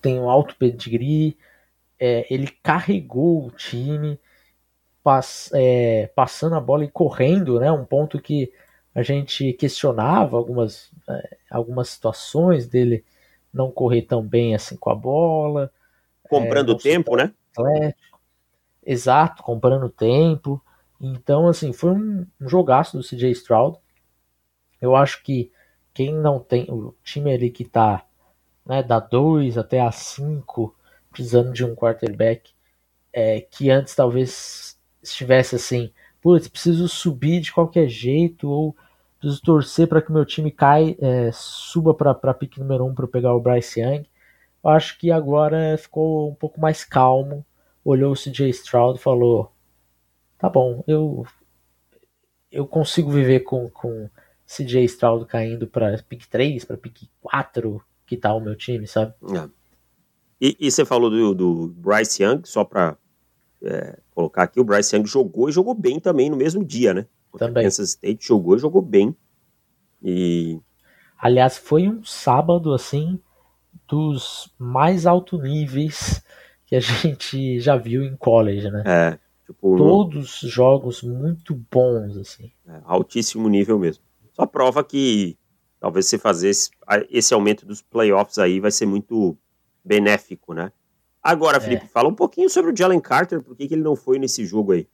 tem 0.00 0.18
um 0.18 0.30
alto 0.30 0.56
pedigree, 0.56 1.36
é, 1.98 2.26
ele 2.32 2.48
carregou 2.62 3.46
o 3.46 3.50
time, 3.50 4.18
pass, 5.02 5.50
é, 5.52 6.06
passando 6.14 6.54
a 6.54 6.60
bola 6.60 6.84
e 6.84 6.90
correndo, 6.90 7.60
né? 7.60 7.70
Um 7.70 7.84
ponto 7.84 8.20
que 8.20 8.50
a 8.94 9.02
gente 9.02 9.52
questionava 9.52 10.36
algumas, 10.38 10.90
é, 11.08 11.36
algumas 11.50 11.90
situações 11.90 12.66
dele 12.66 13.04
não 13.52 13.70
correr 13.70 14.02
tão 14.02 14.22
bem 14.22 14.54
assim 14.54 14.76
com 14.76 14.90
a 14.90 14.94
bola. 14.94 15.70
Comprando 16.28 16.72
é, 16.72 16.78
tempo, 16.78 17.16
né? 17.16 17.32
Atlético. 17.52 18.20
Exato, 18.84 19.42
comprando 19.42 19.88
tempo. 19.88 20.62
Então, 21.00 21.48
assim, 21.48 21.72
foi 21.72 21.90
um, 21.90 22.26
um 22.40 22.48
jogaço 22.48 22.96
do 22.96 23.02
CJ 23.02 23.30
Stroud. 23.32 23.78
Eu 24.80 24.94
acho 24.94 25.22
que 25.22 25.50
quem 25.92 26.14
não 26.14 26.38
tem. 26.38 26.66
O 26.70 26.94
time 27.02 27.32
ali 27.32 27.50
que 27.50 27.64
tá 27.64 28.06
né, 28.66 28.82
da 28.82 28.98
2 28.98 29.56
até 29.56 29.80
a 29.80 29.92
5, 29.92 30.74
precisando 31.10 31.52
de 31.52 31.64
um 31.64 31.74
quarterback, 31.74 32.50
é, 33.12 33.40
que 33.40 33.70
antes 33.70 33.94
talvez 33.94 34.78
estivesse 35.02 35.54
assim, 35.54 35.92
putz, 36.20 36.48
preciso 36.48 36.88
subir 36.88 37.40
de 37.40 37.52
qualquer 37.52 37.88
jeito, 37.88 38.48
ou 38.50 38.76
preciso 39.18 39.40
torcer 39.42 39.88
para 39.88 40.02
que 40.02 40.12
meu 40.12 40.24
time 40.24 40.50
cai, 40.50 40.96
é, 41.00 41.30
suba 41.32 41.94
para 41.94 42.34
pique 42.34 42.60
número 42.60 42.84
1 42.84 42.88
um 42.88 42.94
para 42.94 43.06
pegar 43.06 43.34
o 43.34 43.40
Bryce 43.40 43.80
Young. 43.80 44.06
Eu 44.62 44.70
acho 44.70 44.98
que 44.98 45.10
agora 45.10 45.78
ficou 45.78 46.28
um 46.30 46.34
pouco 46.34 46.60
mais 46.60 46.84
calmo, 46.84 47.46
olhou 47.84 48.12
o 48.12 48.16
CJ 48.16 48.50
Stroud 48.50 48.98
e 48.98 49.02
falou: 49.02 49.52
tá 50.38 50.50
bom, 50.50 50.82
eu, 50.86 51.24
eu 52.50 52.66
consigo 52.66 53.10
viver 53.10 53.40
com, 53.40 53.70
com 53.70 54.10
CJ 54.46 54.84
Stroud 54.84 55.26
caindo 55.26 55.66
para 55.66 55.96
pick 56.02 56.26
3, 56.26 56.64
para 56.64 56.76
pick 56.76 57.08
4, 57.20 57.82
que 58.06 58.16
tal 58.16 58.36
tá 58.36 58.42
o 58.42 58.44
meu 58.44 58.56
time, 58.56 58.86
sabe? 58.86 59.12
É. 59.34 59.48
E, 60.40 60.56
e, 60.60 60.70
você 60.70 60.84
falou 60.84 61.10
do, 61.10 61.34
do 61.34 61.68
Bryce 61.76 62.22
Young, 62.22 62.42
só 62.44 62.64
para 62.64 62.96
é, 63.62 63.98
colocar 64.14 64.44
aqui, 64.44 64.60
o 64.60 64.64
Bryce 64.64 64.94
Young 64.94 65.06
jogou 65.06 65.48
e 65.48 65.52
jogou 65.52 65.74
bem 65.74 65.98
também 65.98 66.30
no 66.30 66.36
mesmo 66.36 66.64
dia, 66.64 66.94
né? 66.94 67.06
Também. 67.36 67.64
Kansas 67.64 67.90
State 67.90 68.26
jogou 68.26 68.56
e 68.56 68.58
jogou 68.58 68.80
bem. 68.80 69.14
E... 70.02 70.58
Aliás, 71.18 71.56
foi 71.56 71.88
um 71.88 72.04
sábado, 72.04 72.72
assim, 72.72 73.18
dos 73.88 74.52
mais 74.58 75.06
alto 75.06 75.38
níveis 75.38 76.22
que 76.66 76.76
a 76.76 76.80
gente 76.80 77.58
já 77.60 77.76
viu 77.76 78.04
em 78.04 78.16
college, 78.16 78.70
né? 78.70 78.82
É. 78.86 79.18
Tipo, 79.46 79.76
Todos 79.76 80.42
no... 80.42 80.48
jogos 80.48 81.02
muito 81.02 81.54
bons, 81.70 82.16
assim. 82.16 82.50
É, 82.66 82.80
altíssimo 82.84 83.48
nível 83.48 83.78
mesmo. 83.78 84.02
Só 84.32 84.44
prova 84.44 84.84
que 84.84 85.38
talvez 85.86 86.06
você 86.06 86.18
fazer 86.18 86.48
esse, 86.48 86.70
esse 87.08 87.32
aumento 87.32 87.64
dos 87.64 87.80
playoffs 87.80 88.38
aí 88.38 88.58
vai 88.58 88.72
ser 88.72 88.86
muito 88.86 89.38
benéfico, 89.84 90.52
né? 90.52 90.72
Agora, 91.22 91.58
é. 91.58 91.60
Felipe, 91.60 91.86
fala 91.86 92.08
um 92.08 92.14
pouquinho 92.14 92.50
sobre 92.50 92.72
o 92.72 92.76
Jalen 92.76 92.98
Carter, 92.98 93.40
por 93.40 93.56
que, 93.56 93.68
que 93.68 93.74
ele 93.74 93.84
não 93.84 93.94
foi 93.94 94.18
nesse 94.18 94.44
jogo 94.44 94.72
aí? 94.72 94.88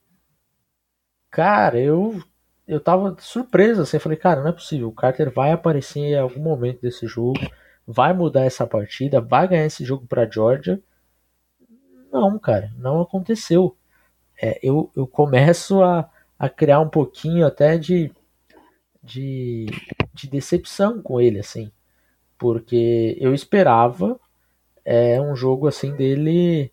Cara, 1.30 1.80
eu 1.80 2.22
eu 2.68 2.78
tava 2.78 3.16
surpreso, 3.18 3.80
assim, 3.80 3.96
eu 3.96 4.02
falei, 4.02 4.18
cara, 4.18 4.42
não 4.42 4.50
é 4.50 4.52
possível, 4.52 4.88
o 4.88 4.92
Carter 4.92 5.32
vai 5.32 5.50
aparecer 5.50 5.98
em 6.00 6.18
algum 6.18 6.40
momento 6.40 6.82
desse 6.82 7.06
jogo, 7.06 7.40
vai 7.86 8.12
mudar 8.12 8.42
essa 8.42 8.66
partida, 8.66 9.18
vai 9.18 9.48
ganhar 9.48 9.64
esse 9.64 9.86
jogo 9.86 10.06
pra 10.06 10.28
Georgia. 10.28 10.78
Não, 12.12 12.38
cara, 12.38 12.70
não 12.76 13.00
aconteceu. 13.00 13.74
É, 14.40 14.60
eu, 14.62 14.90
eu 14.94 15.06
começo 15.06 15.82
a, 15.82 16.08
a 16.38 16.50
criar 16.50 16.80
um 16.80 16.88
pouquinho 16.88 17.46
até 17.46 17.78
de, 17.78 18.12
de, 19.02 19.66
de 20.12 20.28
decepção 20.28 21.00
com 21.00 21.20
ele, 21.20 21.38
assim, 21.38 21.70
porque 22.38 23.16
eu 23.20 23.34
esperava 23.34 24.18
é, 24.84 25.20
um 25.20 25.34
jogo 25.34 25.68
assim 25.68 25.94
dele 25.94 26.72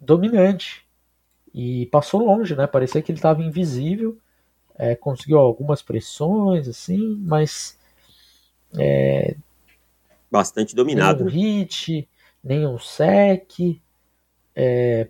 dominante 0.00 0.84
e 1.54 1.86
passou 1.86 2.24
longe, 2.24 2.56
né? 2.56 2.66
Parecia 2.66 3.02
que 3.02 3.12
ele 3.12 3.18
estava 3.18 3.42
invisível, 3.42 4.18
é, 4.76 4.94
conseguiu 4.96 5.38
algumas 5.38 5.82
pressões 5.82 6.66
assim, 6.68 7.16
mas 7.20 7.78
é, 8.76 9.36
bastante 10.30 10.74
dominado. 10.74 11.24
Nem 11.24 11.32
um 11.32 11.36
hit, 11.36 12.08
nem 12.42 12.66
um 12.66 12.78
sec, 12.78 13.80
é, 14.54 15.08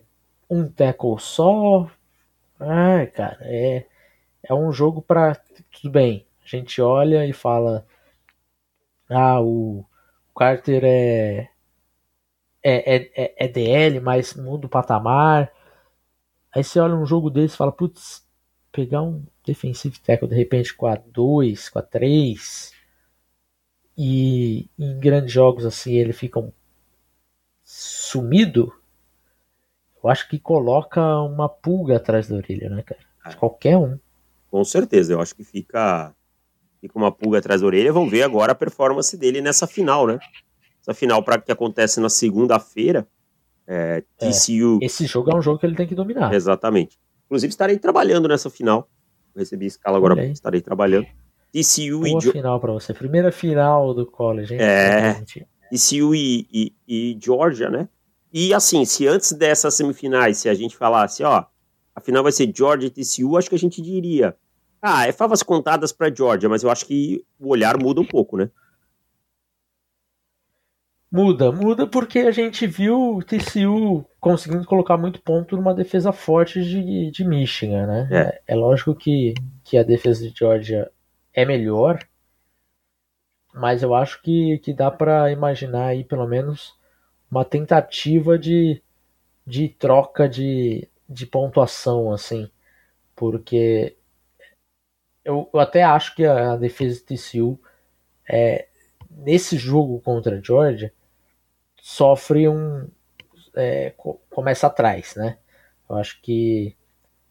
um 0.49 0.67
tackle 0.67 1.19
só. 1.19 1.89
Ai, 2.59 3.07
cara, 3.07 3.37
é, 3.41 3.85
é 4.43 4.53
um 4.53 4.71
jogo 4.71 5.01
para 5.01 5.35
tudo 5.71 5.89
bem. 5.91 6.24
A 6.45 6.47
gente 6.47 6.79
olha 6.79 7.25
e 7.25 7.33
fala: 7.33 7.85
ah, 9.09 9.41
o 9.41 9.83
Carter 10.37 10.83
é, 10.83 11.49
é, 12.63 12.95
é, 12.95 13.11
é, 13.15 13.45
é 13.45 13.47
DL, 13.47 13.99
mas 13.99 14.35
muda 14.35 14.67
o 14.67 14.69
patamar. 14.69 15.51
Aí 16.53 16.63
você 16.63 16.79
olha 16.79 16.95
um 16.95 17.05
jogo 17.05 17.31
desse 17.31 17.55
e 17.55 17.57
fala: 17.57 17.71
putz, 17.71 18.23
pegar 18.71 19.01
um 19.01 19.25
defensive 19.43 19.99
tackle 19.99 20.29
de 20.29 20.35
repente 20.35 20.73
com 20.75 20.85
a 20.85 20.95
2, 20.95 21.69
com 21.69 21.79
a 21.79 21.81
3, 21.81 22.71
e 23.97 24.69
em 24.77 24.99
grandes 24.99 25.31
jogos 25.31 25.65
assim 25.65 25.93
ele 25.93 26.13
fica 26.13 26.39
um 26.39 26.51
sumido. 27.63 28.71
Eu 30.03 30.09
acho 30.11 30.29
que 30.29 30.37
coloca 30.37 31.01
uma 31.21 31.49
pulga 31.49 31.97
atrás 31.97 32.27
da 32.27 32.35
orelha, 32.35 32.69
né, 32.69 32.83
cara? 32.83 33.01
De 33.27 33.35
é. 33.35 33.39
qualquer 33.39 33.77
um. 33.77 33.97
Com 34.51 34.63
certeza, 34.63 35.13
eu 35.13 35.19
acho 35.19 35.33
que 35.35 35.43
fica 35.43 36.13
fica 36.85 36.97
uma 36.99 37.11
pulga 37.11 37.39
atrás 37.39 37.61
da 37.61 37.67
orelha. 37.67 37.91
Vamos 37.91 38.11
ver 38.11 38.23
agora 38.23 38.51
a 38.51 38.55
performance 38.55 39.17
dele 39.17 39.41
nessa 39.41 39.65
final, 39.65 40.05
né? 40.05 40.19
Essa 40.81 40.93
final 40.93 41.23
para 41.23 41.41
que 41.41 41.51
acontece 41.51 41.99
na 41.99 42.09
segunda-feira. 42.09 43.07
É, 43.67 44.03
TCU. 44.17 44.79
É, 44.81 44.85
esse 44.85 45.07
jogo 45.07 45.31
é 45.31 45.35
um 45.35 45.41
jogo 45.41 45.59
que 45.59 45.65
ele 45.65 45.75
tem 45.75 45.87
que 45.87 45.95
dominar. 45.95 46.31
Exatamente. 46.33 46.99
Inclusive 47.25 47.49
estarei 47.49 47.77
trabalhando 47.79 48.27
nessa 48.27 48.49
final. 48.49 48.87
Eu 49.33 49.39
recebi 49.39 49.65
escala 49.65 49.97
agora, 49.97 50.23
estarei 50.27 50.61
trabalhando. 50.61 51.07
TCU 51.51 52.01
Boa 52.01 52.19
e 52.19 52.31
final 52.31 52.59
para 52.59 52.71
você. 52.71 52.93
Primeira 52.93 53.31
final 53.31 53.93
do 53.93 54.05
college, 54.05 54.53
hein? 54.53 54.59
É. 54.61 55.13
TCU 55.71 56.13
e, 56.13 56.47
e, 56.53 56.73
e 56.87 57.17
Georgia, 57.19 57.69
né? 57.69 57.89
E 58.31 58.53
assim, 58.53 58.85
se 58.85 59.07
antes 59.07 59.31
dessas 59.31 59.73
semifinais, 59.73 60.37
se 60.37 60.49
a 60.49 60.53
gente 60.53 60.77
falasse, 60.77 61.23
ó, 61.23 61.45
a 61.95 62.01
final 62.01 62.21
vai 62.21 62.31
ser 62.31 62.51
Georgia 62.55 62.87
e 62.87 62.91
TCU, 62.91 63.37
acho 63.37 63.49
que 63.49 63.55
a 63.55 63.59
gente 63.59 63.81
diria 63.81 64.35
ah, 64.85 65.07
é 65.07 65.11
favas 65.11 65.41
contadas 65.41 65.91
para 65.91 66.13
Georgia, 66.13 66.47
mas 66.47 66.61
eu 66.61 66.69
acho 66.69 66.85
que 66.85 67.25
o 67.39 67.49
olhar 67.49 67.75
muda 67.81 67.99
um 67.99 68.05
pouco, 68.05 68.37
né? 68.37 68.51
Muda, 71.11 71.51
muda 71.51 71.87
porque 71.87 72.19
a 72.19 72.31
gente 72.31 72.67
viu 72.67 73.15
o 73.15 73.23
TCU 73.23 74.05
conseguindo 74.19 74.65
colocar 74.65 74.95
muito 74.95 75.19
ponto 75.21 75.55
numa 75.55 75.73
defesa 75.73 76.11
forte 76.11 76.61
de, 76.61 77.09
de 77.09 77.23
Michigan, 77.23 77.87
né? 77.87 78.09
É. 78.11 78.53
é 78.53 78.55
lógico 78.55 78.93
que, 78.93 79.33
que 79.63 79.75
a 79.75 79.83
defesa 79.83 80.29
de 80.29 80.37
Georgia 80.37 80.91
é 81.33 81.45
melhor, 81.45 81.99
mas 83.53 83.81
eu 83.81 83.95
acho 83.95 84.21
que, 84.21 84.59
que 84.59 84.71
dá 84.71 84.91
para 84.91 85.31
imaginar 85.31 85.87
aí 85.87 86.03
pelo 86.03 86.27
menos 86.27 86.77
uma 87.31 87.43
tentativa 87.43 88.37
de, 88.37 88.83
de 89.47 89.69
troca 89.69 90.29
de, 90.29 90.87
de 91.09 91.25
pontuação, 91.25 92.11
assim, 92.11 92.51
porque 93.15 93.95
eu, 95.25 95.49
eu 95.51 95.59
até 95.59 95.83
acho 95.83 96.15
que 96.15 96.23
a, 96.23 96.53
a 96.53 96.55
defesa 96.55 96.95
de 96.95 97.17
TCU 97.17 97.59
é, 98.29 98.67
nesse 99.09 99.57
jogo 99.57 99.99
contra 99.99 100.37
a 100.37 100.41
Georgia 100.41 100.93
sofre 101.81 102.47
um 102.47 102.87
é, 103.55 103.93
começa 104.29 104.67
atrás, 104.67 105.15
né? 105.15 105.37
Eu 105.89 105.95
acho 105.95 106.21
que 106.21 106.75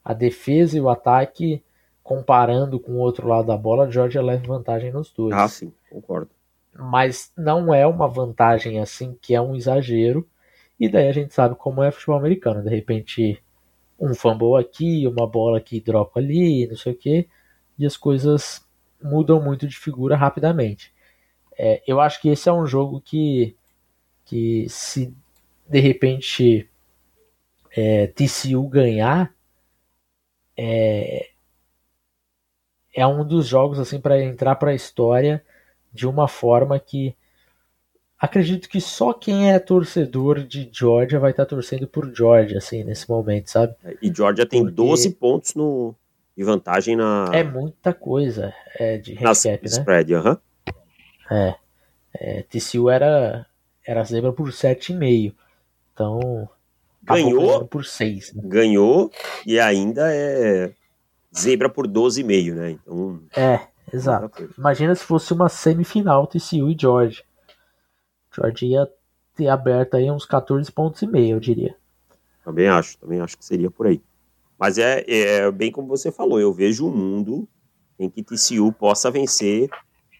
a 0.04 0.12
defesa 0.12 0.76
e 0.76 0.80
o 0.80 0.88
ataque 0.88 1.62
comparando 2.02 2.78
com 2.78 2.92
o 2.92 2.98
outro 2.98 3.26
lado 3.26 3.46
da 3.46 3.56
bola, 3.56 3.84
a 3.84 3.90
Georgia 3.90 4.22
leva 4.22 4.46
vantagem 4.46 4.92
nos 4.92 5.10
dois. 5.10 5.34
Ah, 5.34 5.48
sim, 5.48 5.72
concordo. 5.90 6.30
Mas 6.74 7.32
não 7.36 7.72
é 7.72 7.86
uma 7.86 8.08
vantagem 8.08 8.80
assim 8.80 9.16
que 9.20 9.34
é 9.34 9.40
um 9.40 9.54
exagero. 9.54 10.28
E 10.78 10.88
daí 10.88 11.08
a 11.08 11.12
gente 11.12 11.32
sabe 11.32 11.54
como 11.54 11.82
é 11.82 11.90
futebol 11.90 12.16
americano. 12.16 12.62
De 12.62 12.68
repente, 12.68 13.42
um 13.98 14.12
fumble 14.14 14.56
aqui, 14.60 15.06
uma 15.06 15.26
bola 15.26 15.60
que 15.60 15.80
dropa 15.80 16.20
ali, 16.20 16.66
não 16.66 16.76
sei 16.76 16.92
o 16.92 16.96
que 16.96 17.28
e 17.78 17.86
as 17.86 17.96
coisas 17.96 18.64
mudam 19.02 19.42
muito 19.42 19.66
de 19.66 19.76
figura 19.76 20.16
rapidamente. 20.16 20.92
É, 21.56 21.82
eu 21.86 22.00
acho 22.00 22.20
que 22.20 22.28
esse 22.28 22.48
é 22.48 22.52
um 22.52 22.66
jogo 22.66 23.00
que, 23.00 23.56
que 24.24 24.66
se 24.68 25.14
de 25.68 25.80
repente 25.80 26.68
é, 27.76 28.06
TCU 28.08 28.68
ganhar, 28.68 29.34
é, 30.56 31.30
é 32.94 33.06
um 33.06 33.26
dos 33.26 33.46
jogos 33.46 33.78
assim 33.78 34.00
para 34.00 34.22
entrar 34.22 34.54
para 34.56 34.70
a 34.70 34.74
história 34.74 35.44
de 35.92 36.06
uma 36.06 36.28
forma 36.28 36.78
que 36.78 37.14
acredito 38.18 38.68
que 38.68 38.80
só 38.80 39.12
quem 39.12 39.52
é 39.52 39.58
torcedor 39.58 40.44
de 40.44 40.68
Georgia 40.72 41.18
vai 41.18 41.32
estar 41.32 41.44
tá 41.44 41.50
torcendo 41.50 41.86
por 41.86 42.12
Georgia 42.14 42.58
assim 42.58 42.84
nesse 42.84 43.08
momento, 43.08 43.50
sabe? 43.50 43.74
E 44.00 44.12
Georgia 44.12 44.46
tem 44.46 44.62
Porque... 44.62 44.74
12 44.74 45.10
pontos 45.14 45.54
no, 45.54 45.94
de 46.36 46.42
vantagem 46.42 46.96
na. 46.96 47.30
É 47.32 47.42
muita 47.42 47.92
coisa 47.92 48.52
é, 48.78 48.98
de 48.98 49.12
handicap, 49.12 49.62
né? 49.62 49.68
Spread, 49.68 50.14
aham. 50.14 50.38
É. 51.30 51.54
é. 52.14 52.42
TCU 52.42 52.90
era, 52.90 53.46
era 53.86 54.04
zebra 54.04 54.32
por 54.32 54.48
7,5. 54.48 55.34
Então. 55.92 56.48
Ganhou 57.02 57.66
por 57.66 57.84
6. 57.84 58.32
Né? 58.34 58.42
Ganhou 58.46 59.12
e 59.46 59.60
ainda 59.60 60.12
é 60.12 60.72
zebra 61.36 61.68
por 61.68 61.86
12,5, 61.86 62.54
né? 62.54 62.70
Então. 62.70 63.20
É, 63.36 63.60
exato. 63.92 64.50
Imagina 64.56 64.94
se 64.94 65.04
fosse 65.04 65.32
uma 65.32 65.48
semifinal 65.48 66.26
TCU 66.26 66.70
e 66.70 66.76
George. 66.78 67.22
George 68.34 68.66
ia 68.66 68.88
ter 69.36 69.48
aberto 69.48 69.96
aí 69.96 70.10
uns 70.10 70.24
14 70.24 70.70
pontos 70.72 71.02
e 71.02 71.06
meio, 71.06 71.36
eu 71.36 71.40
diria. 71.40 71.76
Também 72.44 72.68
acho, 72.68 72.98
também 72.98 73.20
acho 73.20 73.36
que 73.36 73.44
seria 73.44 73.70
por 73.70 73.86
aí. 73.86 74.00
Mas 74.58 74.78
é, 74.78 75.04
é 75.06 75.50
bem 75.50 75.70
como 75.70 75.88
você 75.88 76.12
falou, 76.12 76.40
eu 76.40 76.52
vejo 76.52 76.86
um 76.86 76.94
mundo 76.94 77.48
em 77.98 78.08
que 78.08 78.22
TCU 78.22 78.72
possa 78.72 79.10
vencer 79.10 79.68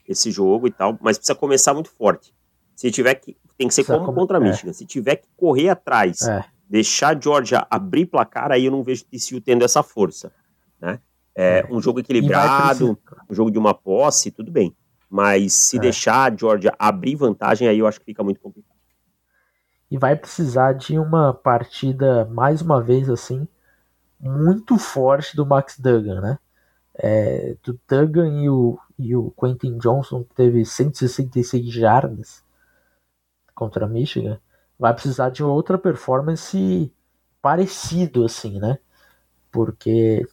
esse 0.07 0.31
jogo 0.31 0.66
e 0.66 0.70
tal, 0.70 0.99
mas 1.01 1.16
precisa 1.16 1.35
começar 1.35 1.75
muito 1.75 1.90
forte. 1.90 2.35
Se 2.75 2.90
tiver 2.90 3.14
que. 3.14 3.37
Tem 3.57 3.68
que 3.68 3.75
ser 3.75 3.85
como 3.85 4.12
contra 4.12 4.38
a 4.38 4.40
é. 4.40 4.44
Michigan. 4.44 4.70
É. 4.70 4.73
Se 4.73 4.85
tiver 4.85 5.16
que 5.16 5.29
correr 5.37 5.68
atrás, 5.68 6.23
é. 6.23 6.44
deixar 6.68 7.16
a 7.16 7.20
Georgia 7.20 7.64
abrir 7.70 8.07
placar, 8.07 8.51
aí 8.51 8.64
eu 8.64 8.73
não 8.73 8.83
vejo 8.83 9.05
TCU 9.05 9.40
tendo 9.40 9.64
essa 9.64 9.83
força. 9.83 10.33
Né? 10.81 10.99
É, 11.37 11.61
é. 11.61 11.66
um 11.70 11.81
jogo 11.81 12.01
equilibrado, 12.01 12.99
um 13.31 13.35
jogo 13.35 13.51
de 13.51 13.59
uma 13.59 13.73
posse, 13.73 14.33
tudo 14.33 14.51
bem. 14.51 14.75
Mas 15.09 15.53
se 15.53 15.77
é. 15.77 15.81
deixar 15.81 16.33
a 16.33 16.37
Georgia 16.37 16.75
abrir 16.77 17.14
vantagem, 17.14 17.68
aí 17.68 17.79
eu 17.79 17.87
acho 17.87 18.01
que 18.01 18.07
fica 18.07 18.25
muito 18.25 18.40
complicado. 18.40 18.75
E 19.88 19.97
vai 19.97 20.16
precisar 20.16 20.73
de 20.73 20.99
uma 20.99 21.33
partida, 21.33 22.25
mais 22.25 22.61
uma 22.61 22.83
vez 22.83 23.09
assim, 23.09 23.47
muito 24.28 24.78
forte 24.78 25.37
do 25.37 25.46
Max 25.46 25.78
Duggan, 25.78 26.20
né? 26.20 26.38
É, 26.96 27.56
do 27.62 27.78
Duggan 27.88 28.42
e 28.42 28.48
o, 28.48 28.78
e 28.98 29.14
o 29.14 29.30
Quentin 29.32 29.78
Johnson, 29.78 30.24
que 30.24 30.34
teve 30.34 30.64
166 30.64 31.72
jardas 31.72 32.42
contra 33.54 33.84
a 33.84 33.88
Michigan, 33.88 34.40
vai 34.78 34.94
precisar 34.94 35.30
de 35.30 35.42
outra 35.42 35.76
performance 35.76 36.92
parecido, 37.42 38.24
assim, 38.24 38.58
né? 38.58 38.78
Porque 39.52 40.26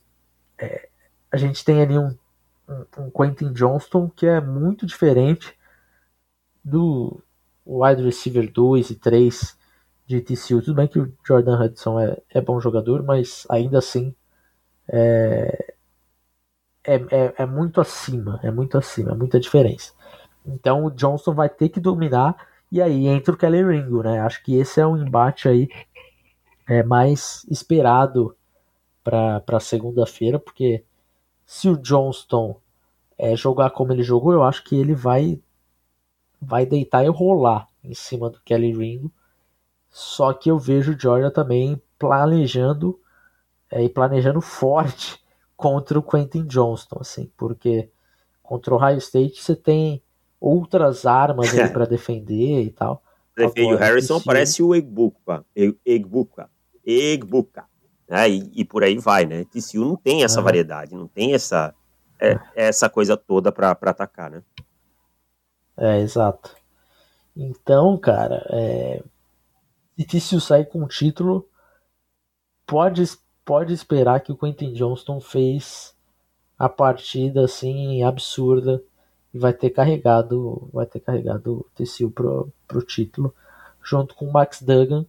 é, 0.58 0.90
a 1.32 1.38
gente 1.38 1.64
tem 1.66 1.82
ali 1.82 1.98
um, 1.98 2.16
um, 2.68 2.86
um, 2.98 3.12
Quentin 3.12 3.52
Johnston 3.52 4.10
que 4.10 4.26
é 4.26 4.40
muito 4.40 4.86
diferente 4.86 5.54
do 6.64 7.22
wide 7.66 8.04
receiver 8.04 8.52
2 8.52 8.92
e 8.92 8.96
3 8.96 9.58
de 10.12 10.22
TCU. 10.22 10.62
Tudo 10.62 10.76
bem 10.76 10.88
que 10.88 11.00
o 11.00 11.14
Jordan 11.26 11.60
Hudson 11.60 12.00
é, 12.00 12.18
é 12.30 12.42
bom 12.42 12.60
jogador, 12.60 13.04
mas 13.04 13.46
ainda 13.50 13.80
assim 13.80 14.14
é, 14.88 15.74
é, 16.84 16.96
é, 16.96 17.34
é, 17.38 17.46
muito 17.46 17.80
acima, 17.80 18.40
é 18.44 18.52
muito 18.52 18.78
acima, 18.78 19.12
é 19.12 19.16
muita 19.16 19.40
diferença. 19.40 19.94
Então 20.46 20.86
o 20.86 20.92
Johnston 20.92 21.34
vai 21.34 21.50
ter 21.50 21.70
que 21.70 21.80
dominar 21.80 22.36
e 22.72 22.82
aí 22.82 23.08
entra 23.08 23.34
o 23.34 23.38
Kelly 23.38 23.64
Ringo, 23.64 24.04
né? 24.04 24.20
Acho 24.20 24.44
que 24.44 24.56
esse 24.56 24.80
é 24.80 24.88
um 24.88 24.98
embate 24.98 25.48
aí 25.48 25.70
é, 26.68 26.84
mais 26.84 27.46
esperado 27.50 28.36
para 29.04 29.60
segunda-feira, 29.60 30.40
porque 30.40 30.84
se 31.46 31.70
o 31.70 31.78
Johnston 31.78 32.60
é, 33.18 33.36
jogar 33.36 33.72
como 33.72 33.92
ele 33.92 34.04
jogou, 34.04 34.34
eu 34.34 34.44
acho 34.44 34.64
que 34.64 34.76
ele 34.76 34.94
vai 34.94 35.42
vai 36.42 36.66
deitar 36.66 37.06
e 37.06 37.08
rolar 37.08 37.68
em 37.84 37.94
cima 37.94 38.30
do 38.30 38.42
Kelly 38.42 38.74
Ringo 38.74 39.12
só 39.92 40.32
que 40.32 40.50
eu 40.50 40.58
vejo 40.58 40.94
o 40.94 41.00
Georgia 41.00 41.30
também 41.30 41.80
planejando 42.00 42.98
é, 43.70 43.84
e 43.84 43.90
planejando 43.90 44.40
forte 44.40 45.22
contra 45.56 46.00
o 46.00 46.04
Quentin 46.04 46.46
Johnston, 46.46 46.98
assim, 47.02 47.32
porque 47.38 47.90
contra 48.42 48.74
o 48.74 48.78
Ohio 48.78 48.98
State 48.98 49.44
você 49.44 49.56
tem 49.56 50.02
outras 50.40 51.06
armas 51.06 51.52
para 51.72 51.86
defender 51.86 52.64
e 52.64 52.72
tal. 52.72 53.04
Prefeito 53.36 53.74
o 53.74 53.78
Harrison 53.78 54.20
se... 54.20 54.26
parece 54.26 54.64
o 54.64 54.74
Egbuka, 54.74 55.46
Egbuka, 55.86 56.50
Egbuka, 56.86 57.66
né? 58.08 58.30
E, 58.30 58.52
e, 58.56 58.66
por 58.66 58.84
aí 58.84 58.98
vai, 58.98 59.26
né? 59.26 59.46
TCU 59.46 59.86
não 59.86 59.96
tem 59.96 60.24
essa 60.24 60.42
variedade, 60.42 60.96
não 60.96 61.08
tem 61.08 61.34
essa 61.34 61.74
é, 62.20 62.40
essa 62.56 62.90
coisa 62.90 63.18
toda 63.18 63.52
para 63.52 63.72
atacar, 63.72 64.30
né? 64.30 64.44
É, 65.78 66.00
exato. 66.00 66.56
Então, 67.36 67.98
cara, 67.98 68.46
é, 68.50 69.02
e 70.02 70.04
que 70.04 70.36
o 70.36 70.42
sair 70.42 70.66
com 70.66 70.84
o 70.84 70.88
título, 70.88 71.48
pode, 72.66 73.04
pode 73.46 73.72
esperar 73.72 74.20
que 74.22 74.32
o 74.32 74.36
Quentin 74.36 74.74
Johnston 74.74 75.22
fez 75.22 75.96
a 76.58 76.68
partida 76.68 77.46
assim 77.46 78.02
absurda 78.02 78.84
e 79.32 79.38
vai 79.38 79.54
ter 79.54 79.70
carregado 79.70 80.70
vai 80.74 80.88
ter 80.88 81.02
carregado 81.02 81.60
o 81.60 81.66
TCU 81.76 82.10
pro, 82.10 82.52
pro 82.68 82.82
título 82.82 83.34
junto 83.84 84.16
com 84.16 84.26
o 84.26 84.34
Max 84.34 84.62
Duggan 84.62 85.06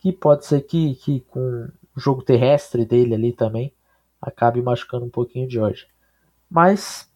que 0.00 0.12
pode 0.12 0.44
ser 0.44 0.60
que, 0.62 0.96
que 0.96 1.20
com 1.20 1.68
o 1.96 2.00
jogo 2.00 2.22
terrestre 2.22 2.84
dele 2.84 3.14
ali 3.14 3.32
também 3.32 3.72
acabe 4.20 4.60
machucando 4.60 5.04
um 5.04 5.10
pouquinho 5.10 5.46
de 5.46 5.54
Georgia 5.54 5.86
mas 6.50 7.08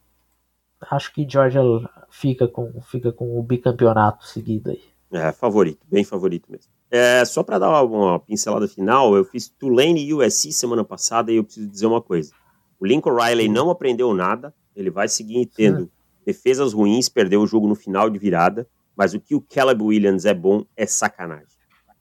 acho 0.81 1.12
que 1.12 1.29
Georgia 1.29 1.62
fica 2.09 2.47
com 2.47 2.81
fica 2.83 3.12
com 3.12 3.39
o 3.39 3.43
bicampeonato 3.43 4.27
seguido 4.27 4.71
aí. 4.71 4.85
É 5.12 5.33
favorito 5.33 5.85
bem 5.89 6.05
favorito 6.05 6.51
mesmo 6.51 6.76
é, 6.90 7.25
só 7.25 7.42
para 7.42 7.59
dar 7.59 7.83
uma, 7.83 8.20
pincelada 8.20 8.68
final, 8.68 9.16
eu 9.16 9.25
fiz 9.25 9.49
Tulane 9.49 10.05
e 10.05 10.14
USC 10.14 10.53
semana 10.53 10.85
passada 10.85 11.33
e 11.33 11.37
eu 11.37 11.44
preciso 11.44 11.68
dizer 11.68 11.87
uma 11.87 12.01
coisa. 12.01 12.33
O 12.79 12.87
Lincoln 12.87 13.14
Riley 13.14 13.49
não 13.49 13.70
aprendeu 13.70 14.12
nada, 14.14 14.55
ele 14.75 14.90
vai 14.90 15.09
seguir 15.09 15.46
tendo 15.46 15.90
defesas 16.25 16.72
ruins, 16.72 17.09
perdeu 17.09 17.40
o 17.40 17.46
jogo 17.46 17.66
no 17.66 17.75
final 17.75 18.11
de 18.11 18.18
virada, 18.18 18.68
mas 18.96 19.14
o 19.14 19.20
que 19.20 19.35
o 19.35 19.40
Caleb 19.40 19.83
Williams 19.83 20.25
é 20.25 20.35
bom 20.35 20.64
é 20.77 20.87
sacanagem. 20.87 21.46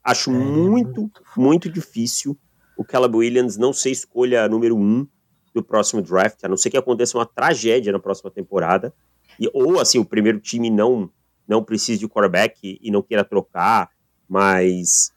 Acho 0.03 0.31
muito, 0.31 1.09
muito 1.35 1.69
difícil 1.69 2.37
o 2.77 2.83
Caleb 2.83 3.15
Williams 3.15 3.57
não 3.57 3.71
ser 3.71 3.91
escolha 3.91 4.47
número 4.47 4.75
um 4.75 5.07
do 5.53 5.63
próximo 5.63 6.01
draft, 6.01 6.43
a 6.43 6.47
não 6.49 6.57
ser 6.57 6.69
que 6.69 6.77
aconteça 6.77 7.17
uma 7.17 7.25
tragédia 7.25 7.91
na 7.91 7.99
próxima 7.99 8.29
temporada, 8.29 8.93
e, 9.39 9.49
ou 9.53 9.79
assim, 9.79 9.97
o 9.97 10.05
primeiro 10.05 10.39
time 10.39 10.69
não, 10.69 11.09
não 11.47 11.63
precise 11.63 11.99
de 11.99 12.07
quarterback 12.07 12.59
e, 12.61 12.79
e 12.81 12.91
não 12.91 13.01
queira 13.01 13.23
trocar, 13.23 13.89
mas 14.27 15.13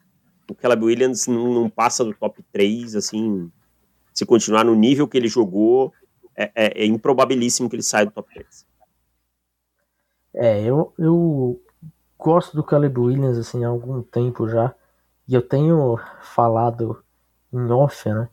o 0.50 0.54
Caleb 0.54 0.84
Williams 0.84 1.26
não, 1.26 1.52
não, 1.52 1.70
passa 1.70 2.04
do 2.04 2.14
top 2.14 2.42
3, 2.52 2.96
assim, 2.96 3.50
se 4.12 4.24
continuar 4.24 4.64
no 4.64 4.74
nível 4.74 5.06
que 5.06 5.16
ele 5.16 5.28
jogou, 5.28 5.92
é, 6.36 6.50
é, 6.54 6.82
é 6.82 6.86
improbabilíssimo 6.86 7.68
que 7.68 7.76
ele 7.76 7.82
saia 7.82 8.06
do 8.06 8.12
top 8.12 8.32
3. 8.32 8.66
É, 10.34 10.62
eu, 10.62 10.92
eu 10.98 11.60
gosto 12.18 12.56
do 12.56 12.62
Caleb 12.62 12.98
Williams, 12.98 13.38
assim, 13.38 13.64
há 13.64 13.68
algum 13.68 14.02
tempo 14.02 14.48
já, 14.48 14.74
e 15.26 15.34
eu 15.34 15.42
tenho 15.42 15.98
falado 16.22 17.02
em 17.52 17.70
off, 17.70 18.08
né, 18.08 18.28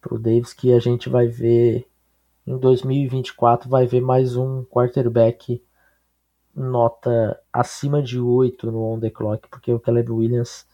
pro 0.00 0.18
Davis 0.18 0.52
que 0.52 0.72
a 0.72 0.78
gente 0.78 1.08
vai 1.08 1.26
ver 1.26 1.86
em 2.46 2.56
2024 2.56 3.68
vai 3.68 3.86
ver 3.86 4.00
mais 4.00 4.36
um 4.36 4.62
quarterback 4.64 5.60
nota 6.56 7.38
acima 7.52 8.02
de 8.02 8.18
8 8.18 8.70
no 8.72 8.82
on 8.82 8.98
the 8.98 9.10
clock, 9.10 9.46
porque 9.50 9.70
o 9.70 9.78
Caleb 9.78 10.10
Williams 10.10 10.66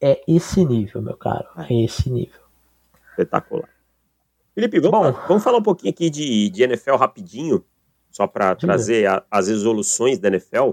é 0.00 0.22
esse 0.26 0.64
nível, 0.64 1.02
meu 1.02 1.16
caro. 1.16 1.46
É 1.68 1.84
esse 1.84 2.08
nível. 2.10 2.40
Espetacular. 3.10 3.68
Felipe, 4.54 4.80
vamos, 4.80 5.12
Bom, 5.12 5.20
vamos 5.28 5.44
falar 5.44 5.58
um 5.58 5.62
pouquinho 5.62 5.90
aqui 5.90 6.08
de, 6.08 6.48
de 6.48 6.62
NFL 6.62 6.96
rapidinho, 6.96 7.64
só 8.10 8.26
para 8.26 8.56
trazer 8.56 9.06
a, 9.06 9.22
as 9.30 9.48
resoluções 9.48 10.18
da 10.18 10.28
NFL. 10.28 10.70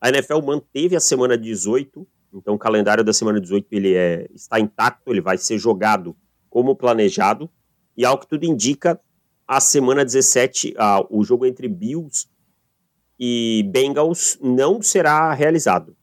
A 0.00 0.08
NFL 0.08 0.40
manteve 0.42 0.96
a 0.96 1.00
semana 1.00 1.36
18, 1.36 2.06
então 2.32 2.54
o 2.54 2.58
calendário 2.58 3.04
da 3.04 3.12
semana 3.12 3.40
18 3.40 3.66
ele 3.72 3.94
é, 3.94 4.26
está 4.32 4.60
intacto, 4.60 5.10
ele 5.10 5.20
vai 5.20 5.36
ser 5.36 5.58
jogado 5.58 6.16
como 6.48 6.76
planejado, 6.76 7.50
e 7.96 8.04
ao 8.04 8.16
que 8.16 8.26
tudo 8.26 8.44
indica, 8.44 8.98
a 9.46 9.60
semana 9.60 10.04
17, 10.04 10.74
ah, 10.78 11.04
o 11.10 11.24
jogo 11.24 11.44
entre 11.44 11.68
Bills 11.68 12.28
e 13.22 13.62
Bengals 13.70 14.38
não 14.40 14.80
será 14.80 15.34
realizado. 15.34 15.94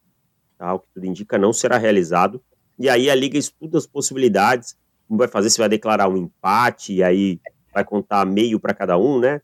Tá? 0.55 0.75
O 0.75 0.79
que 0.79 0.87
tudo 0.93 1.07
indica, 1.07 1.35
não 1.35 1.51
será 1.51 1.75
realizado. 1.75 2.39
E 2.77 2.87
aí 2.87 3.09
a 3.09 3.15
liga 3.15 3.39
estuda 3.39 3.79
as 3.79 3.87
possibilidades. 3.87 4.77
Como 5.07 5.17
vai 5.17 5.27
fazer? 5.27 5.49
Se 5.49 5.57
vai 5.57 5.67
declarar 5.67 6.07
um 6.07 6.15
empate 6.15 6.93
e 6.93 7.01
aí 7.01 7.41
vai 7.73 7.83
contar 7.83 8.23
meio 8.23 8.59
para 8.59 8.71
cada 8.71 8.99
um, 8.99 9.19
né? 9.19 9.41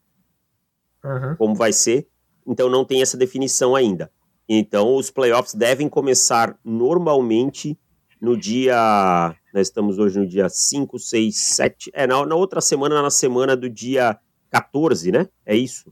Uhum. 1.03 1.35
Como 1.35 1.55
vai 1.55 1.73
ser? 1.73 2.07
Então 2.45 2.69
não 2.69 2.85
tem 2.85 3.01
essa 3.01 3.17
definição 3.17 3.75
ainda. 3.75 4.11
Então 4.47 4.95
os 4.95 5.09
playoffs 5.09 5.55
devem 5.55 5.89
começar 5.89 6.55
normalmente 6.63 7.79
no 8.21 8.37
dia. 8.37 9.35
Nós 9.51 9.67
estamos 9.67 9.97
hoje 9.97 10.19
no 10.19 10.27
dia 10.27 10.47
5, 10.47 10.99
6, 10.99 11.35
7. 11.35 11.91
É, 11.91 12.05
na, 12.05 12.23
na 12.23 12.35
outra 12.35 12.61
semana, 12.61 13.01
na 13.01 13.09
semana 13.09 13.55
do 13.57 13.67
dia 13.67 14.19
14, 14.51 15.11
né? 15.11 15.27
É 15.43 15.55
isso. 15.55 15.91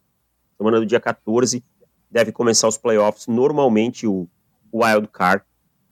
Semana 0.57 0.79
do 0.79 0.85
dia 0.85 0.99
14 0.99 1.63
deve 2.11 2.31
começar 2.31 2.67
os 2.67 2.77
playoffs, 2.77 3.27
normalmente 3.27 4.05
o, 4.05 4.27
o 4.71 4.83
wild 4.83 5.07
card. 5.07 5.43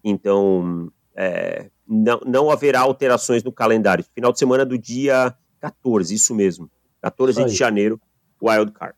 Então, 0.03 0.91
é, 1.15 1.69
não, 1.87 2.19
não 2.25 2.51
haverá 2.51 2.81
alterações 2.81 3.43
no 3.43 3.51
calendário. 3.51 4.05
Final 4.13 4.33
de 4.33 4.39
semana 4.39 4.65
do 4.65 4.77
dia 4.77 5.33
14, 5.59 6.13
isso 6.13 6.35
mesmo. 6.35 6.69
14 7.01 7.39
isso 7.39 7.49
de 7.49 7.55
janeiro, 7.55 7.99
wild 8.41 8.71
card. 8.73 8.95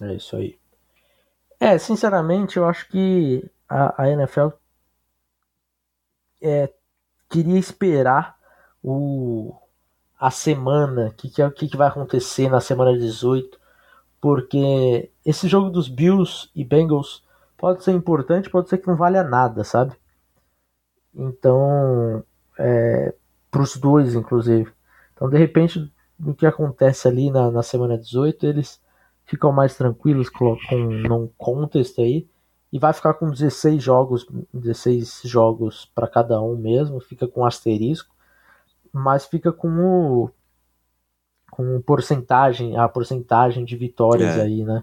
É 0.00 0.14
isso 0.14 0.36
aí. 0.36 0.58
É, 1.60 1.78
sinceramente, 1.78 2.56
eu 2.56 2.64
acho 2.64 2.88
que 2.88 3.48
a, 3.68 4.02
a 4.02 4.10
NFL 4.10 4.48
é, 6.40 6.72
queria 7.30 7.58
esperar 7.58 8.36
o, 8.82 9.54
a 10.18 10.30
semana, 10.30 11.08
o 11.08 11.12
que, 11.12 11.30
que, 11.30 11.68
que 11.68 11.76
vai 11.76 11.88
acontecer 11.88 12.48
na 12.48 12.60
semana 12.60 12.98
18, 12.98 13.60
porque 14.22 15.10
esse 15.26 15.48
jogo 15.48 15.68
dos 15.68 15.88
Bills 15.88 16.48
e 16.54 16.64
Bengals 16.64 17.24
pode 17.58 17.82
ser 17.82 17.90
importante, 17.90 18.48
pode 18.48 18.68
ser 18.68 18.78
que 18.78 18.86
não 18.86 18.94
valha 18.94 19.24
nada, 19.24 19.64
sabe? 19.64 19.96
Então, 21.12 22.22
é, 22.56 23.12
para 23.50 23.62
os 23.62 23.76
dois, 23.76 24.14
inclusive. 24.14 24.72
Então, 25.12 25.28
de 25.28 25.36
repente, 25.36 25.92
o 26.24 26.32
que 26.34 26.46
acontece 26.46 27.08
ali 27.08 27.32
na, 27.32 27.50
na 27.50 27.64
semana 27.64 27.98
18, 27.98 28.46
eles 28.46 28.80
ficam 29.24 29.50
mais 29.50 29.76
tranquilos 29.76 30.28
com 30.30 30.56
um 30.70 31.28
contest 31.36 31.98
aí 31.98 32.28
e 32.72 32.78
vai 32.78 32.92
ficar 32.92 33.14
com 33.14 33.28
16 33.28 33.82
jogos, 33.82 34.24
16 34.54 35.22
jogos 35.24 35.90
para 35.96 36.06
cada 36.06 36.40
um 36.40 36.56
mesmo, 36.56 37.00
fica 37.00 37.26
com 37.26 37.44
asterisco, 37.44 38.14
mas 38.92 39.26
fica 39.26 39.52
com 39.52 39.68
o 39.68 40.30
com 41.52 41.82
porcentagem, 41.82 42.78
a 42.78 42.88
porcentagem 42.88 43.62
de 43.62 43.76
vitórias 43.76 44.38
é, 44.38 44.40
aí, 44.40 44.64
né? 44.64 44.82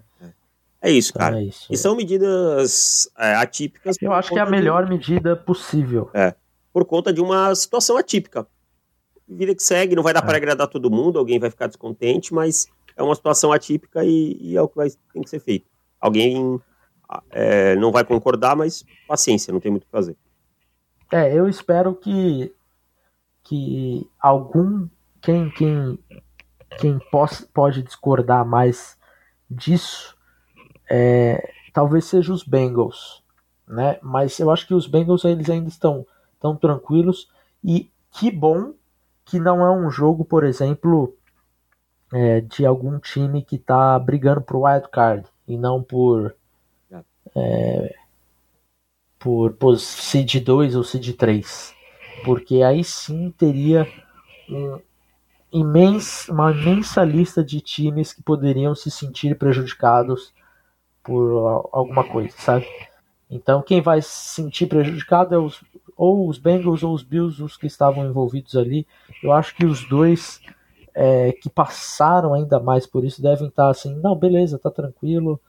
É 0.79 0.91
isso, 0.91 1.09
então 1.09 1.19
cara. 1.19 1.39
É 1.39 1.43
isso, 1.45 1.65
e 1.67 1.75
são 1.75 1.95
medidas 1.95 3.09
é, 3.17 3.33
atípicas. 3.33 3.97
Eu 3.99 4.13
acho 4.13 4.29
que 4.29 4.37
é 4.37 4.41
a 4.41 4.45
melhor 4.45 4.85
de... 4.85 4.91
medida 4.91 5.35
possível. 5.35 6.11
É, 6.13 6.35
por 6.71 6.85
conta 6.85 7.11
de 7.11 7.19
uma 7.21 7.55
situação 7.55 7.97
atípica. 7.97 8.47
Vida 9.27 9.55
que 9.55 9.63
segue, 9.63 9.95
não 9.95 10.03
vai 10.03 10.13
dar 10.13 10.21
é. 10.21 10.25
para 10.27 10.37
agradar 10.37 10.67
todo 10.67 10.91
mundo, 10.91 11.17
alguém 11.17 11.39
vai 11.39 11.49
ficar 11.49 11.65
descontente, 11.65 12.31
mas 12.31 12.67
é 12.95 13.01
uma 13.01 13.15
situação 13.15 13.51
atípica 13.51 14.05
e, 14.05 14.37
e 14.39 14.55
é 14.55 14.61
o 14.61 14.67
que 14.67 14.75
vai, 14.75 14.91
tem 15.11 15.23
que 15.23 15.29
ser 15.29 15.39
feito. 15.39 15.65
Alguém 15.99 16.61
é, 17.31 17.75
não 17.77 17.91
vai 17.91 18.03
concordar, 18.03 18.55
mas 18.55 18.85
paciência, 19.07 19.51
não 19.51 19.59
tem 19.59 19.71
muito 19.71 19.83
o 19.83 19.85
que 19.87 19.91
fazer. 19.91 20.15
É, 21.11 21.33
eu 21.33 21.49
espero 21.49 21.95
que, 21.95 22.53
que 23.43 24.07
algum. 24.21 24.87
Quem, 25.19 25.49
quem, 25.49 25.99
quem 26.77 26.99
pode 27.53 27.83
discordar 27.83 28.45
mais 28.45 28.97
disso 29.49 30.15
é, 30.89 31.51
talvez 31.73 32.05
seja 32.05 32.33
os 32.33 32.43
Bengals. 32.43 33.23
Né? 33.67 33.99
Mas 34.01 34.39
eu 34.39 34.51
acho 34.51 34.67
que 34.67 34.73
os 34.73 34.87
Bengals 34.87 35.25
eles 35.25 35.49
ainda 35.49 35.69
estão 35.69 36.05
tão 36.39 36.55
tranquilos. 36.55 37.29
E 37.63 37.91
que 38.11 38.31
bom 38.31 38.73
que 39.25 39.39
não 39.39 39.65
é 39.65 39.71
um 39.71 39.89
jogo, 39.89 40.25
por 40.25 40.43
exemplo, 40.43 41.15
é, 42.11 42.41
de 42.41 42.65
algum 42.65 42.99
time 42.99 43.43
que 43.43 43.57
está 43.57 43.97
brigando 43.99 44.41
por 44.41 44.63
wild 44.63 44.87
card 44.89 45.27
e 45.47 45.57
não 45.57 45.83
por 45.83 46.35
é, 47.35 47.95
por, 49.19 49.53
por 49.53 49.77
seed 49.77 50.43
2 50.43 50.75
ou 50.75 50.83
seed 50.83 51.15
3 51.15 51.75
porque 52.23 52.63
aí 52.63 52.83
sim 52.83 53.31
teria 53.37 53.87
um 54.49 54.79
imenso, 55.51 56.31
uma 56.31 56.51
imensa 56.51 57.03
lista 57.03 57.43
de 57.43 57.59
times 57.61 58.13
que 58.13 58.21
poderiam 58.21 58.75
se 58.75 58.91
sentir 58.91 59.37
prejudicados 59.37 60.33
por 61.03 61.67
alguma 61.71 62.03
coisa, 62.03 62.33
sabe? 62.37 62.67
Então 63.29 63.61
quem 63.61 63.81
vai 63.81 64.01
se 64.01 64.35
sentir 64.35 64.67
prejudicado 64.67 65.33
é 65.35 65.37
os, 65.37 65.63
ou 65.95 66.27
os 66.27 66.37
Bengals 66.37 66.83
ou 66.83 66.93
os 66.93 67.03
Bills, 67.03 67.43
os 67.43 67.57
que 67.57 67.67
estavam 67.67 68.05
envolvidos 68.05 68.55
ali. 68.55 68.87
Eu 69.23 69.31
acho 69.31 69.55
que 69.55 69.65
os 69.65 69.87
dois 69.87 70.41
é, 70.93 71.31
que 71.31 71.49
passaram 71.49 72.33
ainda 72.33 72.59
mais 72.59 72.85
por 72.85 73.03
isso 73.03 73.21
devem 73.21 73.47
estar 73.47 73.69
assim, 73.69 73.95
não, 73.95 74.15
beleza, 74.15 74.59
tá 74.59 74.69
tranquilo. 74.71 75.39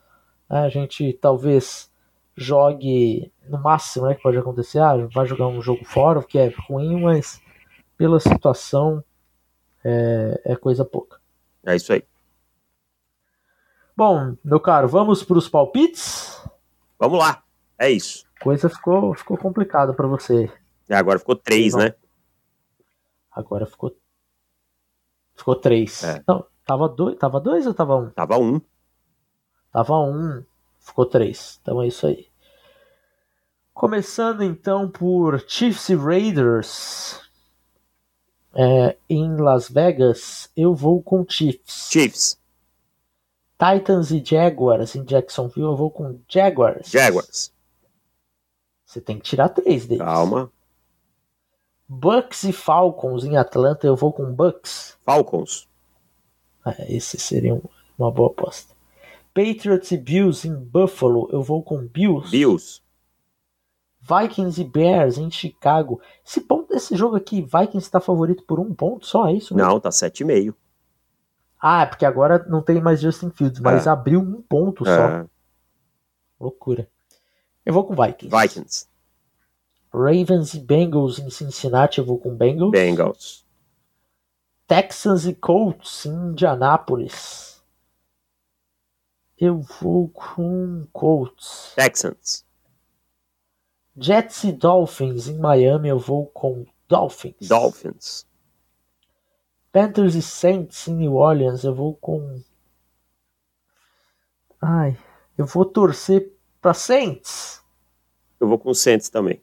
A 0.48 0.68
gente 0.68 1.12
talvez 1.14 1.90
jogue 2.36 3.30
no 3.48 3.58
máximo 3.58 4.06
né, 4.06 4.14
que 4.14 4.22
pode 4.22 4.38
acontecer, 4.38 4.78
ah, 4.78 4.96
vai 5.12 5.26
jogar 5.26 5.46
um 5.46 5.60
jogo 5.60 5.84
fora, 5.84 6.18
o 6.18 6.24
que 6.24 6.38
é 6.38 6.52
ruim, 6.68 7.00
mas 7.00 7.40
pela 7.96 8.18
situação 8.18 9.04
é, 9.84 10.40
é 10.44 10.56
coisa 10.56 10.84
pouca. 10.84 11.18
É 11.64 11.76
isso 11.76 11.92
aí. 11.92 12.04
Bom, 13.96 14.36
meu 14.42 14.60
caro, 14.60 14.88
vamos 14.88 15.22
para 15.22 15.38
os 15.38 15.48
palpites? 15.48 16.42
Vamos 16.98 17.18
lá, 17.18 17.42
é 17.78 17.90
isso. 17.90 18.24
Coisa 18.40 18.68
ficou, 18.68 19.14
ficou 19.14 19.36
complicada 19.36 19.92
para 19.92 20.06
você. 20.06 20.50
É, 20.88 20.96
agora 20.96 21.18
ficou 21.18 21.36
três, 21.36 21.74
né? 21.74 21.94
Agora 23.30 23.66
ficou 23.66 23.94
Ficou 25.40 25.56
três. 25.56 26.04
É. 26.04 26.22
Não, 26.28 26.44
tava 26.66 26.86
dois, 26.86 27.16
tava 27.16 27.40
dois 27.40 27.66
ou 27.66 27.72
tava 27.72 27.96
um? 27.96 28.10
Tava 28.10 28.36
um. 28.36 28.60
Tava 29.72 29.98
um, 29.98 30.44
ficou 30.78 31.06
três. 31.06 31.58
Então 31.62 31.80
é 31.80 31.86
isso 31.86 32.06
aí. 32.06 32.28
Começando 33.72 34.42
então 34.44 34.86
por 34.86 35.42
Chiefs 35.48 35.88
e 35.88 35.94
Raiders 35.94 37.29
é, 38.54 38.96
em 39.08 39.36
Las 39.36 39.68
Vegas, 39.68 40.50
eu 40.56 40.74
vou 40.74 41.02
com 41.02 41.24
Chiefs. 41.28 41.88
Chiefs. 41.90 42.40
Titans 43.58 44.10
e 44.10 44.24
Jaguars 44.24 44.96
em 44.96 45.04
Jacksonville, 45.04 45.66
eu 45.66 45.76
vou 45.76 45.90
com 45.90 46.18
Jaguars. 46.28 46.88
Jaguars. 46.88 47.52
Você 48.86 49.00
tem 49.00 49.18
que 49.18 49.24
tirar 49.24 49.50
três 49.50 49.86
deles. 49.86 50.04
Calma. 50.04 50.50
Bucks 51.86 52.44
e 52.44 52.52
Falcons 52.52 53.24
em 53.24 53.36
Atlanta, 53.36 53.86
eu 53.86 53.96
vou 53.96 54.12
com 54.12 54.32
Bucks. 54.32 54.96
Falcons. 55.04 55.68
É, 56.64 56.94
esse 56.94 57.18
seria 57.18 57.60
uma 57.98 58.10
boa 58.10 58.30
aposta. 58.30 58.74
Patriots 59.34 59.90
e 59.90 59.96
Bills 59.96 60.46
em 60.46 60.54
Buffalo, 60.54 61.28
eu 61.32 61.42
vou 61.42 61.62
com 61.62 61.86
Bills. 61.86 62.30
Bills. 62.30 62.79
Vikings 64.00 64.60
e 64.60 64.64
Bears 64.64 65.18
em 65.18 65.30
Chicago. 65.30 66.00
Esse 66.26 66.40
ponto 66.40 66.68
desse 66.68 66.96
jogo 66.96 67.16
aqui, 67.16 67.42
Vikings 67.42 67.78
está 67.78 68.00
favorito 68.00 68.44
por 68.44 68.58
um 68.58 68.74
ponto, 68.74 69.06
só 69.06 69.28
é 69.28 69.34
isso? 69.34 69.54
Mesmo? 69.54 69.70
Não, 69.70 69.80
tá 69.80 69.90
7,5. 69.90 70.54
Ah, 71.60 71.82
é 71.82 71.86
porque 71.86 72.06
agora 72.06 72.44
não 72.48 72.62
tem 72.62 72.80
mais 72.80 73.00
Justin 73.00 73.30
Fields, 73.30 73.60
mas 73.60 73.86
é. 73.86 73.90
abriu 73.90 74.18
um 74.18 74.40
ponto 74.40 74.88
é. 74.88 74.96
só. 74.96 75.26
Loucura. 76.40 76.88
Eu 77.64 77.74
vou 77.74 77.84
com 77.84 77.94
Vikings. 77.94 78.34
Vikings. 78.34 78.86
Ravens 79.92 80.54
e 80.54 80.60
Bengals 80.60 81.18
em 81.18 81.28
Cincinnati, 81.28 81.98
eu 81.98 82.06
vou 82.06 82.18
com 82.18 82.34
Bengals. 82.34 82.70
Bengals. 82.70 83.46
Texans 84.66 85.26
e 85.26 85.34
Colts 85.34 86.06
em 86.06 86.30
Indianápolis. 86.30 87.60
Eu 89.36 89.60
vou 89.60 90.08
com 90.08 90.86
Colts. 90.92 91.72
Texans. 91.74 92.44
Jets 94.02 94.44
e 94.44 94.52
Dolphins 94.52 95.28
em 95.28 95.38
Miami, 95.38 95.90
eu 95.90 95.98
vou 95.98 96.26
com 96.26 96.64
Dolphins. 96.88 97.46
Dolphins. 97.46 98.26
Panthers 99.70 100.14
e 100.14 100.22
Saints 100.22 100.88
em 100.88 100.94
New 100.94 101.16
Orleans, 101.16 101.64
eu 101.64 101.74
vou 101.74 101.94
com. 101.94 102.42
Ai, 104.58 104.98
eu 105.36 105.44
vou 105.44 105.66
torcer 105.66 106.32
para 106.62 106.72
Saints. 106.72 107.62
Eu 108.40 108.48
vou 108.48 108.58
com 108.58 108.72
Saints 108.72 109.10
também. 109.10 109.42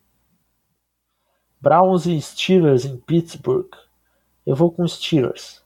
Browns 1.62 2.08
e 2.08 2.20
Steelers 2.20 2.84
em 2.84 2.98
Pittsburgh. 2.98 3.70
Eu 4.44 4.56
vou 4.56 4.72
com 4.72 4.88
Steelers. 4.88 5.64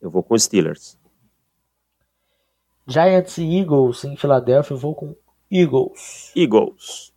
Eu 0.00 0.10
vou 0.10 0.22
com 0.22 0.38
Steelers. 0.38 0.98
Giants 2.86 3.36
e 3.36 3.58
Eagles 3.58 4.04
em 4.04 4.16
Filadélfia. 4.16 4.72
Eu 4.72 4.78
vou 4.78 4.94
com 4.94 5.14
Eagles. 5.50 6.32
Eagles. 6.36 7.12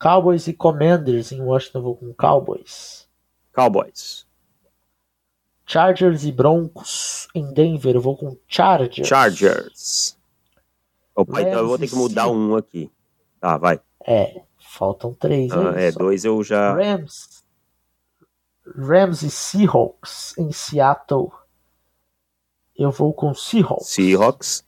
Cowboys 0.00 0.46
e 0.46 0.52
Commanders 0.52 1.32
em 1.32 1.40
Washington. 1.40 1.78
Eu 1.78 1.82
vou 1.82 1.96
com 1.96 2.14
Cowboys. 2.14 3.08
Cowboys. 3.52 4.26
Chargers 5.66 6.24
e 6.24 6.32
Broncos 6.32 7.28
em 7.34 7.52
Denver. 7.52 7.94
Eu 7.94 8.00
vou 8.00 8.16
com 8.16 8.36
Chargers. 8.48 9.06
Chargers. 9.06 10.18
Opa, 11.14 11.42
então 11.42 11.60
eu 11.60 11.68
vou 11.68 11.78
ter 11.78 11.88
que 11.88 11.94
mudar 11.94 12.28
um 12.28 12.56
aqui. 12.56 12.90
Tá, 13.40 13.56
vai. 13.58 13.80
É. 14.04 14.42
Faltam 14.58 15.12
três. 15.14 15.52
Ah, 15.52 15.74
é, 15.76 15.92
dois 15.92 16.24
eu 16.24 16.42
já. 16.42 16.74
Rams. 16.74 17.44
Rams 18.66 19.22
e 19.22 19.30
Seahawks 19.30 20.36
em 20.38 20.50
Seattle. 20.50 21.30
Eu 22.74 22.90
vou 22.90 23.12
com 23.12 23.34
Seahawks. 23.34 23.88
Seahawks. 23.88 24.64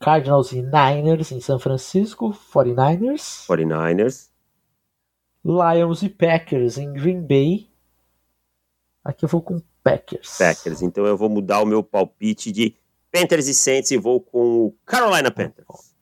Cardinals 0.00 0.52
e 0.52 0.62
Niners 0.62 1.30
em 1.30 1.40
São 1.40 1.58
Francisco. 1.58 2.34
49ers. 2.52 3.46
49ers. 3.46 4.30
Lions 5.44 6.02
e 6.02 6.08
Packers 6.08 6.78
em 6.78 6.92
Green 6.92 7.20
Bay. 7.20 7.70
Aqui 9.04 9.24
eu 9.24 9.28
vou 9.28 9.42
com 9.42 9.60
Packers. 9.84 10.38
Packers. 10.38 10.82
Então 10.82 11.04
eu 11.04 11.16
vou 11.16 11.28
mudar 11.28 11.60
o 11.60 11.66
meu 11.66 11.82
palpite 11.82 12.50
de 12.50 12.74
Panthers 13.12 13.46
e 13.46 13.54
Saints 13.54 13.90
e 13.90 13.98
vou 13.98 14.20
com 14.20 14.66
o 14.66 14.74
Carolina 14.86 15.30
Panthers. 15.30 15.94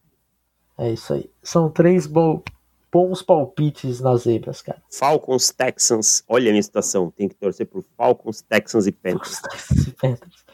É 0.79 0.93
isso 0.93 1.13
aí. 1.13 1.31
São 1.43 1.69
três 1.71 2.07
bons 2.07 2.43
bons 2.91 3.21
palpites 3.21 4.01
nas 4.01 4.23
zebras, 4.23 4.63
cara. 4.63 4.83
Falcons, 4.91 5.51
Texans. 5.51 6.25
Olha 6.27 6.49
a 6.49 6.53
minha 6.53 6.63
situação. 6.63 7.11
Tem 7.11 7.29
que 7.29 7.35
torcer 7.35 7.67
por 7.67 7.85
Falcons, 7.97 8.43
Texans 8.43 8.87
e 8.87 8.93
Panthers. 8.93 9.43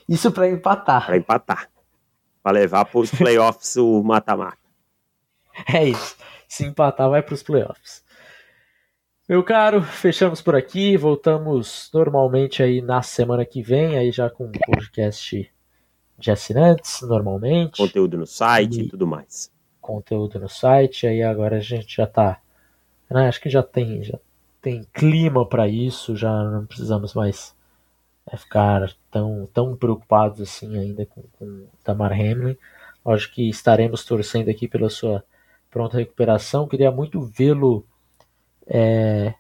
Isso 0.09 0.33
para 0.33 0.49
empatar. 0.49 1.07
Para 1.07 1.17
empatar. 1.17 1.71
Para 2.45 2.53
levar 2.53 2.85
para 2.85 3.01
os 3.01 3.11
playoffs 3.17 3.77
o 3.77 4.05
mata-mata. 4.05 4.59
É 5.73 5.85
isso. 5.85 6.17
Se 6.47 6.65
empatar, 6.65 7.11
vai 7.11 7.23
para 7.23 7.35
os 7.35 7.43
playoffs. 7.43 8.05
Meu 9.29 9.43
caro, 9.43 9.83
fechamos 9.83 10.41
por 10.41 10.55
aqui. 10.55 10.97
Voltamos 10.97 11.91
normalmente 11.93 12.63
aí 12.63 12.81
na 12.81 13.03
semana 13.03 13.45
que 13.45 13.63
vem, 13.63 13.99
aí 13.99 14.13
já 14.13 14.31
com 14.31 14.45
um 14.45 14.53
podcast 14.53 15.53
de 16.17 16.31
assinantes, 16.31 17.03
normalmente. 17.03 17.79
Conteúdo 17.79 18.17
no 18.17 18.27
site 18.27 18.83
e, 18.83 18.85
e 18.85 18.89
tudo 18.89 19.09
mais 19.09 19.53
conteúdo 19.85 20.41
no 20.41 20.49
site, 20.49 21.07
aí 21.07 21.23
agora 21.23 21.59
a 21.59 21.61
gente 21.61 21.95
já 21.97 22.05
está 22.05 22.41
Né? 23.11 23.29
Acho 23.29 23.41
que 23.41 23.51
já 23.51 23.63
tem, 23.63 24.03
já 24.03 24.19
tem 24.63 24.83
clima 24.95 25.47
para 25.47 25.69
isso, 25.69 26.17
já 26.17 26.33
não 26.45 26.65
precisamos 26.65 27.13
mais 27.13 27.55
é, 28.27 28.37
ficar 28.37 28.93
tão, 29.11 29.47
tão 29.53 29.77
preocupados 29.77 30.41
assim 30.41 30.79
ainda 30.79 31.07
com, 31.07 31.23
com 31.39 31.67
Tamar 31.83 32.13
Hamlin. 32.13 32.57
Lógico 33.05 33.35
que 33.35 33.49
estaremos 33.49 34.05
torcendo 34.05 34.49
aqui 34.51 34.67
pela 34.67 34.89
sua 34.89 35.25
pronta 35.71 35.99
recuperação. 35.99 36.69
Queria 36.69 36.91
muito 36.91 37.21
vê-lo 37.21 37.87
é, 38.67 39.35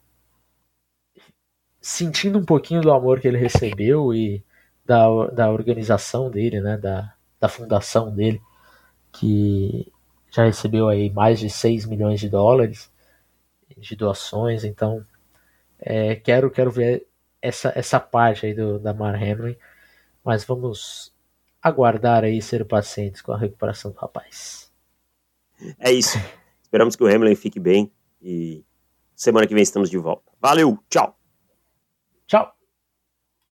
sentindo 1.80 2.38
um 2.38 2.44
pouquinho 2.44 2.80
do 2.80 2.92
amor 2.92 3.20
que 3.20 3.28
ele 3.28 3.38
recebeu 3.38 4.12
e 4.14 4.44
da, 4.84 5.06
da 5.28 5.50
organização 5.50 6.30
dele, 6.30 6.60
né, 6.60 6.76
da, 6.76 7.14
da 7.40 7.48
fundação 7.48 8.14
dele, 8.14 8.40
que 9.12 9.90
já 10.30 10.44
recebeu 10.44 10.88
aí 10.88 11.10
mais 11.10 11.38
de 11.38 11.48
6 11.48 11.86
milhões 11.86 12.20
de 12.20 12.28
dólares 12.28 12.90
de 13.76 13.96
doações, 13.96 14.64
então 14.64 15.04
é, 15.80 16.14
quero, 16.16 16.50
quero 16.50 16.70
ver 16.70 17.06
essa, 17.44 17.72
essa 17.76 18.00
parte 18.00 18.46
aí 18.46 18.54
do, 18.54 18.78
da 18.78 18.94
Mar 18.94 19.14
Hamlin, 19.14 19.56
mas 20.24 20.44
vamos 20.44 21.14
aguardar 21.62 22.24
aí 22.24 22.40
ser 22.40 22.64
pacientes 22.64 23.20
com 23.20 23.32
a 23.32 23.38
recuperação 23.38 23.90
do 23.90 23.98
rapaz. 23.98 24.72
É 25.78 25.92
isso. 25.92 26.18
Esperamos 26.62 26.96
que 26.96 27.04
o 27.04 27.06
Hamlin 27.06 27.34
fique 27.34 27.60
bem 27.60 27.92
e 28.22 28.64
semana 29.14 29.46
que 29.46 29.54
vem 29.54 29.62
estamos 29.62 29.90
de 29.90 29.98
volta. 29.98 30.32
Valeu, 30.40 30.78
tchau. 30.88 31.16
Tchau. 32.26 32.54